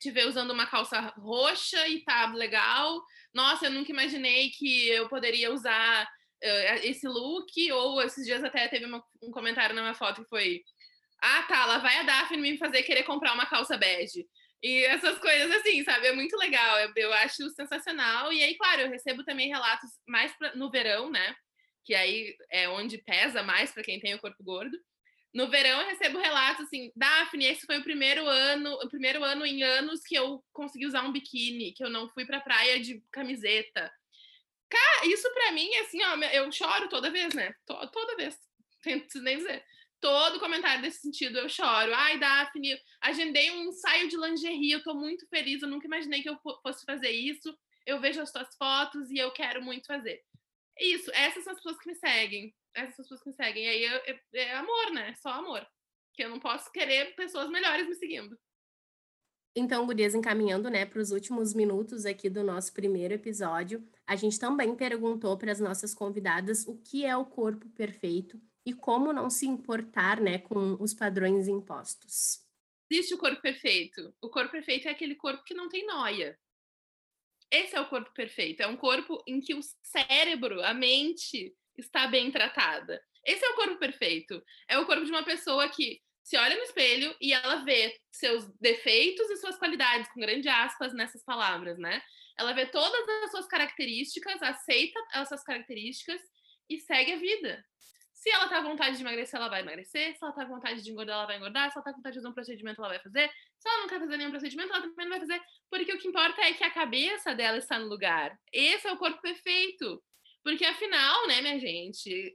te 0.00 0.10
ver 0.10 0.26
usando 0.26 0.52
uma 0.52 0.66
calça 0.66 1.00
roxa 1.18 1.88
e 1.88 2.04
tá 2.04 2.32
legal. 2.32 3.02
Nossa, 3.34 3.66
eu 3.66 3.70
nunca 3.70 3.90
imaginei 3.90 4.50
que 4.50 4.88
eu 4.88 5.08
poderia 5.08 5.52
usar 5.52 6.04
uh, 6.04 6.74
esse 6.82 7.06
look. 7.06 7.72
Ou 7.72 8.02
esses 8.02 8.24
dias 8.24 8.42
até 8.44 8.68
teve 8.68 8.84
uma, 8.84 9.02
um 9.22 9.30
comentário 9.30 9.74
na 9.74 9.82
minha 9.82 9.94
foto 9.94 10.22
que 10.22 10.28
foi: 10.28 10.62
Ah, 11.20 11.42
tá, 11.44 11.66
lá 11.66 11.78
vai 11.78 11.98
a 11.98 12.02
Daphne 12.02 12.40
me 12.40 12.58
fazer 12.58 12.82
querer 12.82 13.02
comprar 13.04 13.34
uma 13.34 13.46
calça 13.46 13.76
bege. 13.76 14.26
E 14.62 14.84
essas 14.86 15.18
coisas 15.18 15.50
assim, 15.56 15.84
sabe? 15.84 16.08
É 16.08 16.12
muito 16.12 16.36
legal, 16.36 16.80
eu, 16.80 16.92
eu 16.96 17.12
acho 17.14 17.48
sensacional. 17.50 18.32
E 18.32 18.42
aí, 18.42 18.56
claro, 18.56 18.82
eu 18.82 18.90
recebo 18.90 19.24
também 19.24 19.48
relatos 19.48 19.90
mais 20.06 20.36
pra, 20.36 20.54
no 20.56 20.70
verão, 20.70 21.10
né? 21.10 21.34
Que 21.84 21.94
aí 21.94 22.36
é 22.50 22.68
onde 22.68 22.98
pesa 22.98 23.42
mais 23.42 23.70
para 23.70 23.84
quem 23.84 24.00
tem 24.00 24.14
o 24.14 24.18
corpo 24.18 24.42
gordo. 24.42 24.76
No 25.34 25.48
verão 25.50 25.80
eu 25.82 25.88
recebo 25.88 26.18
relatos 26.18 26.64
assim, 26.66 26.90
Daphne, 26.96 27.46
esse 27.46 27.66
foi 27.66 27.78
o 27.78 27.82
primeiro 27.82 28.26
ano, 28.26 28.72
o 28.74 28.88
primeiro 28.88 29.22
ano 29.22 29.44
em 29.44 29.62
anos 29.62 30.00
que 30.02 30.14
eu 30.14 30.42
consegui 30.52 30.86
usar 30.86 31.02
um 31.02 31.12
biquíni, 31.12 31.72
que 31.72 31.84
eu 31.84 31.90
não 31.90 32.08
fui 32.08 32.24
pra 32.24 32.40
praia 32.40 32.80
de 32.80 33.02
camiseta. 33.12 33.92
Cara, 34.70 35.06
isso 35.06 35.30
para 35.32 35.52
mim, 35.52 35.74
assim, 35.76 36.02
ó, 36.02 36.16
eu 36.32 36.50
choro 36.52 36.88
toda 36.88 37.10
vez, 37.10 37.34
né? 37.34 37.54
Toda 37.66 38.16
vez. 38.16 38.38
Não 39.14 39.22
nem 39.22 39.36
dizer. 39.38 39.64
Todo 40.00 40.38
comentário 40.38 40.82
desse 40.82 41.00
sentido 41.00 41.38
eu 41.38 41.48
choro. 41.48 41.92
Ai, 41.94 42.18
Daphne, 42.18 42.78
agendei 43.00 43.50
um 43.50 43.64
ensaio 43.64 44.08
de 44.08 44.16
lingerie, 44.16 44.72
eu 44.72 44.82
tô 44.82 44.94
muito 44.94 45.26
feliz, 45.28 45.62
eu 45.62 45.68
nunca 45.68 45.86
imaginei 45.86 46.22
que 46.22 46.28
eu 46.28 46.38
fosse 46.62 46.84
fazer 46.84 47.10
isso. 47.10 47.52
Eu 47.86 48.00
vejo 48.00 48.20
as 48.20 48.30
tuas 48.30 48.54
fotos 48.56 49.10
e 49.10 49.18
eu 49.18 49.30
quero 49.32 49.62
muito 49.62 49.86
fazer. 49.86 50.22
Isso, 50.78 51.10
essas 51.12 51.42
são 51.42 51.52
as 51.52 51.58
pessoas 51.58 51.78
que 51.78 51.88
me 51.88 51.96
seguem 51.96 52.54
essas 52.80 52.96
pessoas 52.96 53.22
que 53.22 53.28
me 53.28 53.34
seguem. 53.34 53.64
E 53.64 53.68
aí 53.68 53.84
é, 53.84 54.20
é 54.34 54.54
amor, 54.54 54.90
né? 54.92 55.14
Só 55.16 55.30
amor. 55.30 55.66
Que 56.14 56.24
eu 56.24 56.30
não 56.30 56.40
posso 56.40 56.70
querer 56.72 57.14
pessoas 57.14 57.48
melhores 57.48 57.86
me 57.86 57.94
seguindo. 57.94 58.38
Então, 59.56 59.84
Gurias, 59.86 60.14
encaminhando 60.14 60.70
né, 60.70 60.86
para 60.86 61.00
os 61.00 61.10
últimos 61.10 61.52
minutos 61.52 62.06
aqui 62.06 62.30
do 62.30 62.44
nosso 62.44 62.72
primeiro 62.72 63.14
episódio, 63.14 63.84
a 64.06 64.14
gente 64.14 64.38
também 64.38 64.76
perguntou 64.76 65.36
para 65.36 65.50
as 65.50 65.58
nossas 65.58 65.92
convidadas 65.94 66.66
o 66.66 66.76
que 66.76 67.04
é 67.04 67.16
o 67.16 67.24
corpo 67.24 67.68
perfeito 67.70 68.40
e 68.64 68.72
como 68.72 69.12
não 69.12 69.28
se 69.28 69.46
importar 69.46 70.20
né, 70.20 70.38
com 70.38 70.76
os 70.78 70.94
padrões 70.94 71.48
impostos. 71.48 72.46
Existe 72.90 73.14
o 73.14 73.18
corpo 73.18 73.40
perfeito. 73.42 74.14
O 74.22 74.28
corpo 74.28 74.52
perfeito 74.52 74.86
é 74.86 74.90
aquele 74.92 75.14
corpo 75.14 75.42
que 75.42 75.54
não 75.54 75.68
tem 75.68 75.84
noia. 75.86 76.38
Esse 77.50 77.74
é 77.74 77.80
o 77.80 77.88
corpo 77.88 78.12
perfeito. 78.14 78.62
É 78.62 78.66
um 78.66 78.76
corpo 78.76 79.22
em 79.26 79.40
que 79.40 79.54
o 79.54 79.60
cérebro, 79.82 80.62
a 80.62 80.72
mente, 80.72 81.54
está 81.80 82.06
bem 82.06 82.30
tratada. 82.30 83.00
Esse 83.24 83.44
é 83.44 83.50
o 83.50 83.54
corpo 83.54 83.76
perfeito. 83.76 84.42
É 84.68 84.78
o 84.78 84.86
corpo 84.86 85.04
de 85.04 85.10
uma 85.10 85.24
pessoa 85.24 85.68
que 85.68 86.00
se 86.22 86.36
olha 86.36 86.56
no 86.56 86.62
espelho 86.62 87.14
e 87.20 87.32
ela 87.32 87.64
vê 87.64 87.98
seus 88.10 88.46
defeitos 88.60 89.30
e 89.30 89.36
suas 89.36 89.56
qualidades, 89.56 90.10
com 90.12 90.20
grande 90.20 90.48
aspas 90.48 90.92
nessas 90.92 91.24
palavras, 91.24 91.78
né? 91.78 92.02
Ela 92.38 92.52
vê 92.52 92.66
todas 92.66 93.08
as 93.24 93.30
suas 93.30 93.46
características, 93.46 94.42
aceita 94.42 95.00
essas 95.14 95.42
características 95.42 96.20
e 96.68 96.78
segue 96.78 97.12
a 97.12 97.16
vida. 97.16 97.64
Se 98.12 98.30
ela 98.30 98.48
tá 98.48 98.60
com 98.60 98.70
vontade 98.70 98.96
de 98.96 99.02
emagrecer, 99.02 99.38
ela 99.38 99.48
vai 99.48 99.60
emagrecer. 99.60 100.16
Se 100.16 100.24
ela 100.24 100.32
tá 100.32 100.44
com 100.44 100.54
vontade 100.54 100.82
de 100.82 100.90
engordar, 100.90 101.16
ela 101.16 101.26
vai 101.26 101.36
engordar. 101.36 101.70
Se 101.70 101.78
ela 101.78 101.84
tá 101.84 101.92
com 101.92 101.98
vontade 101.98 102.14
de 102.14 102.18
fazer 102.18 102.28
um 102.28 102.34
procedimento, 102.34 102.80
ela 102.80 102.88
vai 102.88 102.98
fazer. 102.98 103.30
Se 103.58 103.68
ela 103.68 103.80
não 103.80 103.88
quer 103.88 104.00
fazer 104.00 104.16
nenhum 104.16 104.30
procedimento, 104.30 104.72
ela 104.72 104.82
também 104.82 105.06
não 105.06 105.18
vai 105.18 105.20
fazer. 105.20 105.40
Porque 105.70 105.92
o 105.92 105.98
que 105.98 106.08
importa 106.08 106.40
é 106.42 106.52
que 106.52 106.64
a 106.64 106.70
cabeça 106.70 107.32
dela 107.34 107.58
está 107.58 107.78
no 107.78 107.86
lugar. 107.86 108.36
Esse 108.52 108.88
é 108.88 108.92
o 108.92 108.98
corpo 108.98 109.22
perfeito. 109.22 110.02
Porque 110.48 110.64
afinal, 110.64 111.26
né, 111.26 111.42
minha 111.42 111.58
gente, 111.60 112.34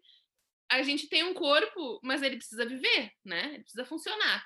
a 0.70 0.84
gente 0.84 1.10
tem 1.10 1.24
um 1.24 1.34
corpo, 1.34 2.00
mas 2.04 2.22
ele 2.22 2.36
precisa 2.36 2.64
viver, 2.64 3.12
né? 3.26 3.56
Ele 3.56 3.64
precisa 3.64 3.86
funcionar. 3.86 4.46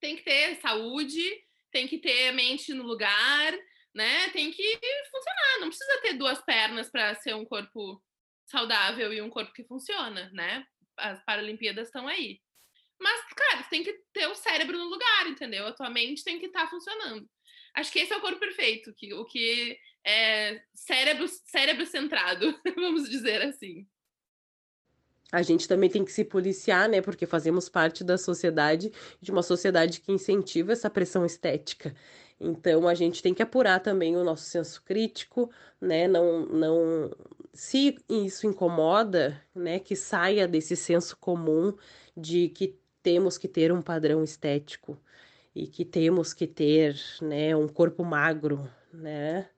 Tem 0.00 0.16
que 0.16 0.24
ter 0.24 0.56
saúde, 0.56 1.22
tem 1.70 1.86
que 1.86 1.98
ter 1.98 2.30
a 2.30 2.32
mente 2.32 2.74
no 2.74 2.82
lugar, 2.82 3.56
né? 3.94 4.30
Tem 4.30 4.50
que 4.50 4.80
funcionar. 5.12 5.60
Não 5.60 5.68
precisa 5.68 6.00
ter 6.02 6.14
duas 6.14 6.44
pernas 6.44 6.90
para 6.90 7.14
ser 7.14 7.36
um 7.36 7.44
corpo 7.44 8.02
saudável 8.46 9.12
e 9.12 9.22
um 9.22 9.30
corpo 9.30 9.52
que 9.52 9.62
funciona, 9.62 10.28
né? 10.32 10.66
As 10.96 11.24
Paralimpíadas 11.24 11.86
estão 11.86 12.08
aí. 12.08 12.40
Mas, 13.00 13.24
cara, 13.32 13.62
tem 13.70 13.84
que 13.84 13.96
ter 14.12 14.26
o 14.26 14.34
cérebro 14.34 14.76
no 14.76 14.86
lugar, 14.86 15.28
entendeu? 15.28 15.68
A 15.68 15.72
tua 15.72 15.88
mente 15.88 16.24
tem 16.24 16.40
que 16.40 16.46
estar 16.46 16.64
tá 16.64 16.68
funcionando. 16.68 17.30
Acho 17.76 17.92
que 17.92 18.00
esse 18.00 18.12
é 18.12 18.16
o 18.16 18.20
corpo 18.20 18.40
perfeito, 18.40 18.92
que, 18.96 19.14
o 19.14 19.24
que 19.24 19.78
é, 20.04 20.60
cérebro, 20.74 21.26
cérebro 21.46 21.86
centrado, 21.86 22.58
vamos 22.76 23.08
dizer 23.08 23.42
assim. 23.42 23.86
A 25.32 25.40
gente 25.40 25.66
também 25.66 25.88
tem 25.88 26.04
que 26.04 26.12
se 26.12 26.24
policiar, 26.24 26.88
né? 26.90 27.00
Porque 27.00 27.24
fazemos 27.24 27.66
parte 27.66 28.04
da 28.04 28.18
sociedade, 28.18 28.92
de 29.18 29.30
uma 29.30 29.42
sociedade 29.42 30.00
que 30.00 30.12
incentiva 30.12 30.72
essa 30.72 30.90
pressão 30.90 31.24
estética. 31.24 31.94
Então 32.38 32.86
a 32.86 32.94
gente 32.94 33.22
tem 33.22 33.32
que 33.32 33.42
apurar 33.42 33.80
também 33.80 34.14
o 34.14 34.24
nosso 34.24 34.44
senso 34.44 34.82
crítico, 34.82 35.50
né? 35.80 36.06
Não, 36.06 36.44
não, 36.44 37.10
se 37.54 37.96
isso 38.10 38.46
incomoda, 38.46 39.42
né? 39.54 39.78
Que 39.78 39.96
saia 39.96 40.46
desse 40.46 40.76
senso 40.76 41.16
comum 41.16 41.74
de 42.14 42.50
que 42.50 42.76
temos 43.02 43.38
que 43.38 43.48
ter 43.48 43.72
um 43.72 43.80
padrão 43.80 44.22
estético 44.22 44.98
e 45.54 45.66
que 45.66 45.84
temos 45.84 46.34
que 46.34 46.46
ter, 46.46 46.94
né? 47.22 47.56
Um 47.56 47.68
corpo 47.68 48.04
magro, 48.04 48.68
né? 48.92 49.48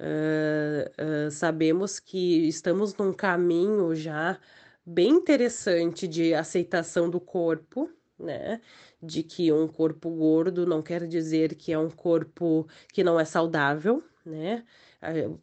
Uh, 0.00 1.30
sabemos 1.30 1.98
que 1.98 2.46
estamos 2.48 2.94
num 2.96 3.12
caminho 3.12 3.94
já 3.94 4.38
bem 4.86 5.10
interessante 5.10 6.06
de 6.06 6.34
aceitação 6.34 7.10
do 7.10 7.20
corpo, 7.20 7.90
né? 8.18 8.60
De 9.02 9.22
que 9.22 9.52
um 9.52 9.68
corpo 9.68 10.10
gordo 10.10 10.66
não 10.66 10.82
quer 10.82 11.06
dizer 11.06 11.54
que 11.54 11.72
é 11.72 11.78
um 11.78 11.90
corpo 11.90 12.66
que 12.92 13.04
não 13.04 13.18
é 13.18 13.24
saudável, 13.24 14.02
né? 14.24 14.64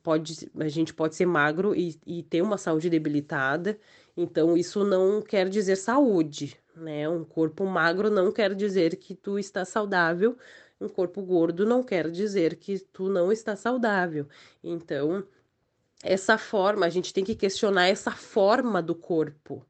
Pode, 0.04 0.52
a 0.60 0.68
gente 0.68 0.94
pode 0.94 1.15
ser 1.15 1.26
magro 1.26 1.74
e, 1.76 1.98
e 2.06 2.24
ter 2.24 2.41
uma 2.41 2.58
saúde 2.58 2.89
debilitada, 2.89 3.80
então 4.18 4.58
isso 4.58 4.84
não 4.84 5.22
quer 5.22 5.48
dizer 5.50 5.78
saúde, 5.78 6.58
né? 6.76 7.08
Um 7.08 7.24
corpo 7.24 7.65
magro 7.65 8.10
não 8.10 8.32
quer 8.32 8.54
dizer 8.54 8.98
que 8.98 9.15
tu 9.15 9.39
está 9.39 9.63
saudável, 9.63 10.38
um 10.80 10.90
corpo 10.90 11.22
gordo 11.22 11.66
não 11.66 11.84
quer 11.84 12.10
dizer 12.10 12.56
que 12.56 12.80
tu 12.80 13.10
não 13.10 13.32
está 13.32 13.56
saudável. 13.56 14.28
Então, 14.64 15.26
essa 16.04 16.38
forma, 16.38 16.86
a 16.86 16.90
gente 16.90 17.14
tem 17.14 17.24
que 17.24 17.36
questionar 17.36 17.88
essa 17.88 18.12
forma 18.12 18.82
do 18.82 18.96
corpo 18.96 19.66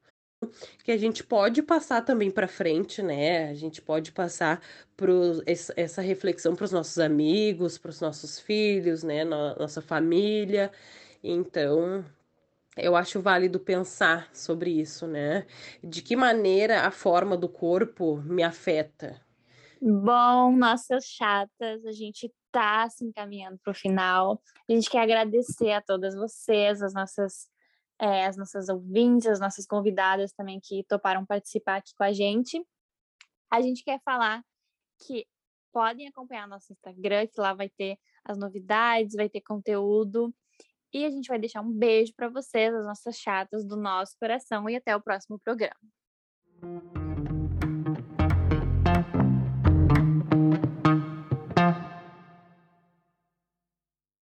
que 0.84 0.92
a 0.92 0.98
gente 0.98 1.24
pode 1.24 1.62
passar 1.64 2.02
também 2.04 2.30
para 2.30 2.48
frente, 2.48 3.02
né? 3.02 3.50
A 3.50 3.54
gente 3.54 3.82
pode 3.82 4.12
passar 4.12 4.62
pro, 4.96 5.42
essa 5.76 6.02
reflexão 6.02 6.56
para 6.56 6.66
os 6.66 6.72
nossos 6.72 7.00
amigos, 7.00 7.78
para 7.78 7.90
os 7.90 8.02
nossos 8.02 8.40
filhos, 8.40 9.04
né? 9.04 9.24
Nossa 9.24 9.82
família. 9.82 10.72
Então, 11.24 12.06
eu 12.78 12.96
acho 12.96 13.22
válido 13.22 13.60
pensar 13.60 14.30
sobre 14.34 14.72
isso, 14.72 15.08
né? 15.08 15.46
De 15.84 16.02
que 16.02 16.16
maneira 16.16 16.82
a 16.82 16.92
forma 16.92 17.38
do 17.38 17.50
corpo 17.50 18.18
me 18.18 18.44
afeta, 18.44 19.20
Bom, 19.82 20.56
nossas 20.56 21.06
chatas, 21.06 21.86
a 21.86 21.92
gente 21.92 22.34
tá 22.52 22.90
se 22.90 23.04
encaminhando 23.04 23.60
para 23.64 23.72
o 23.72 23.76
final. 23.76 24.42
A 24.70 24.74
gente 24.74 24.90
quer 24.90 25.02
agradecer 25.02 25.72
a 25.72 25.82
todas 25.82 26.16
vocês, 26.16 26.82
as 26.82 26.94
nossas, 26.94 27.50
é, 28.00 28.26
as 28.26 28.38
nossas 28.38 28.70
ouvintes, 28.70 29.28
as 29.28 29.40
nossas 29.40 29.66
convidadas 29.66 30.32
também 30.34 30.60
que 30.64 30.84
toparam 30.88 31.26
participar 31.26 31.78
aqui 31.78 31.94
com 31.98 32.04
a 32.04 32.14
gente. 32.14 32.66
A 33.52 33.62
gente 33.62 33.84
quer 33.84 34.00
falar 34.04 34.44
que 35.06 35.26
podem 35.72 36.08
acompanhar 36.08 36.48
nosso 36.48 36.72
Instagram, 36.72 37.28
que 37.28 37.40
lá 37.40 37.54
vai 37.54 37.70
ter 37.70 37.98
as 38.24 38.38
novidades, 38.38 39.16
vai 39.16 39.30
ter 39.30 39.42
conteúdo. 39.42 40.34
E 40.94 41.04
a 41.04 41.10
gente 41.10 41.28
vai 41.28 41.38
deixar 41.38 41.62
um 41.62 41.72
beijo 41.72 42.14
para 42.16 42.30
vocês, 42.30 42.74
as 42.74 42.86
nossas 42.86 43.18
chatas 43.18 43.66
do 43.66 43.76
nosso 43.76 44.16
coração, 44.18 44.70
e 44.70 44.78
até 44.78 44.96
o 44.96 45.02
próximo 45.02 45.38
programa. 45.38 45.76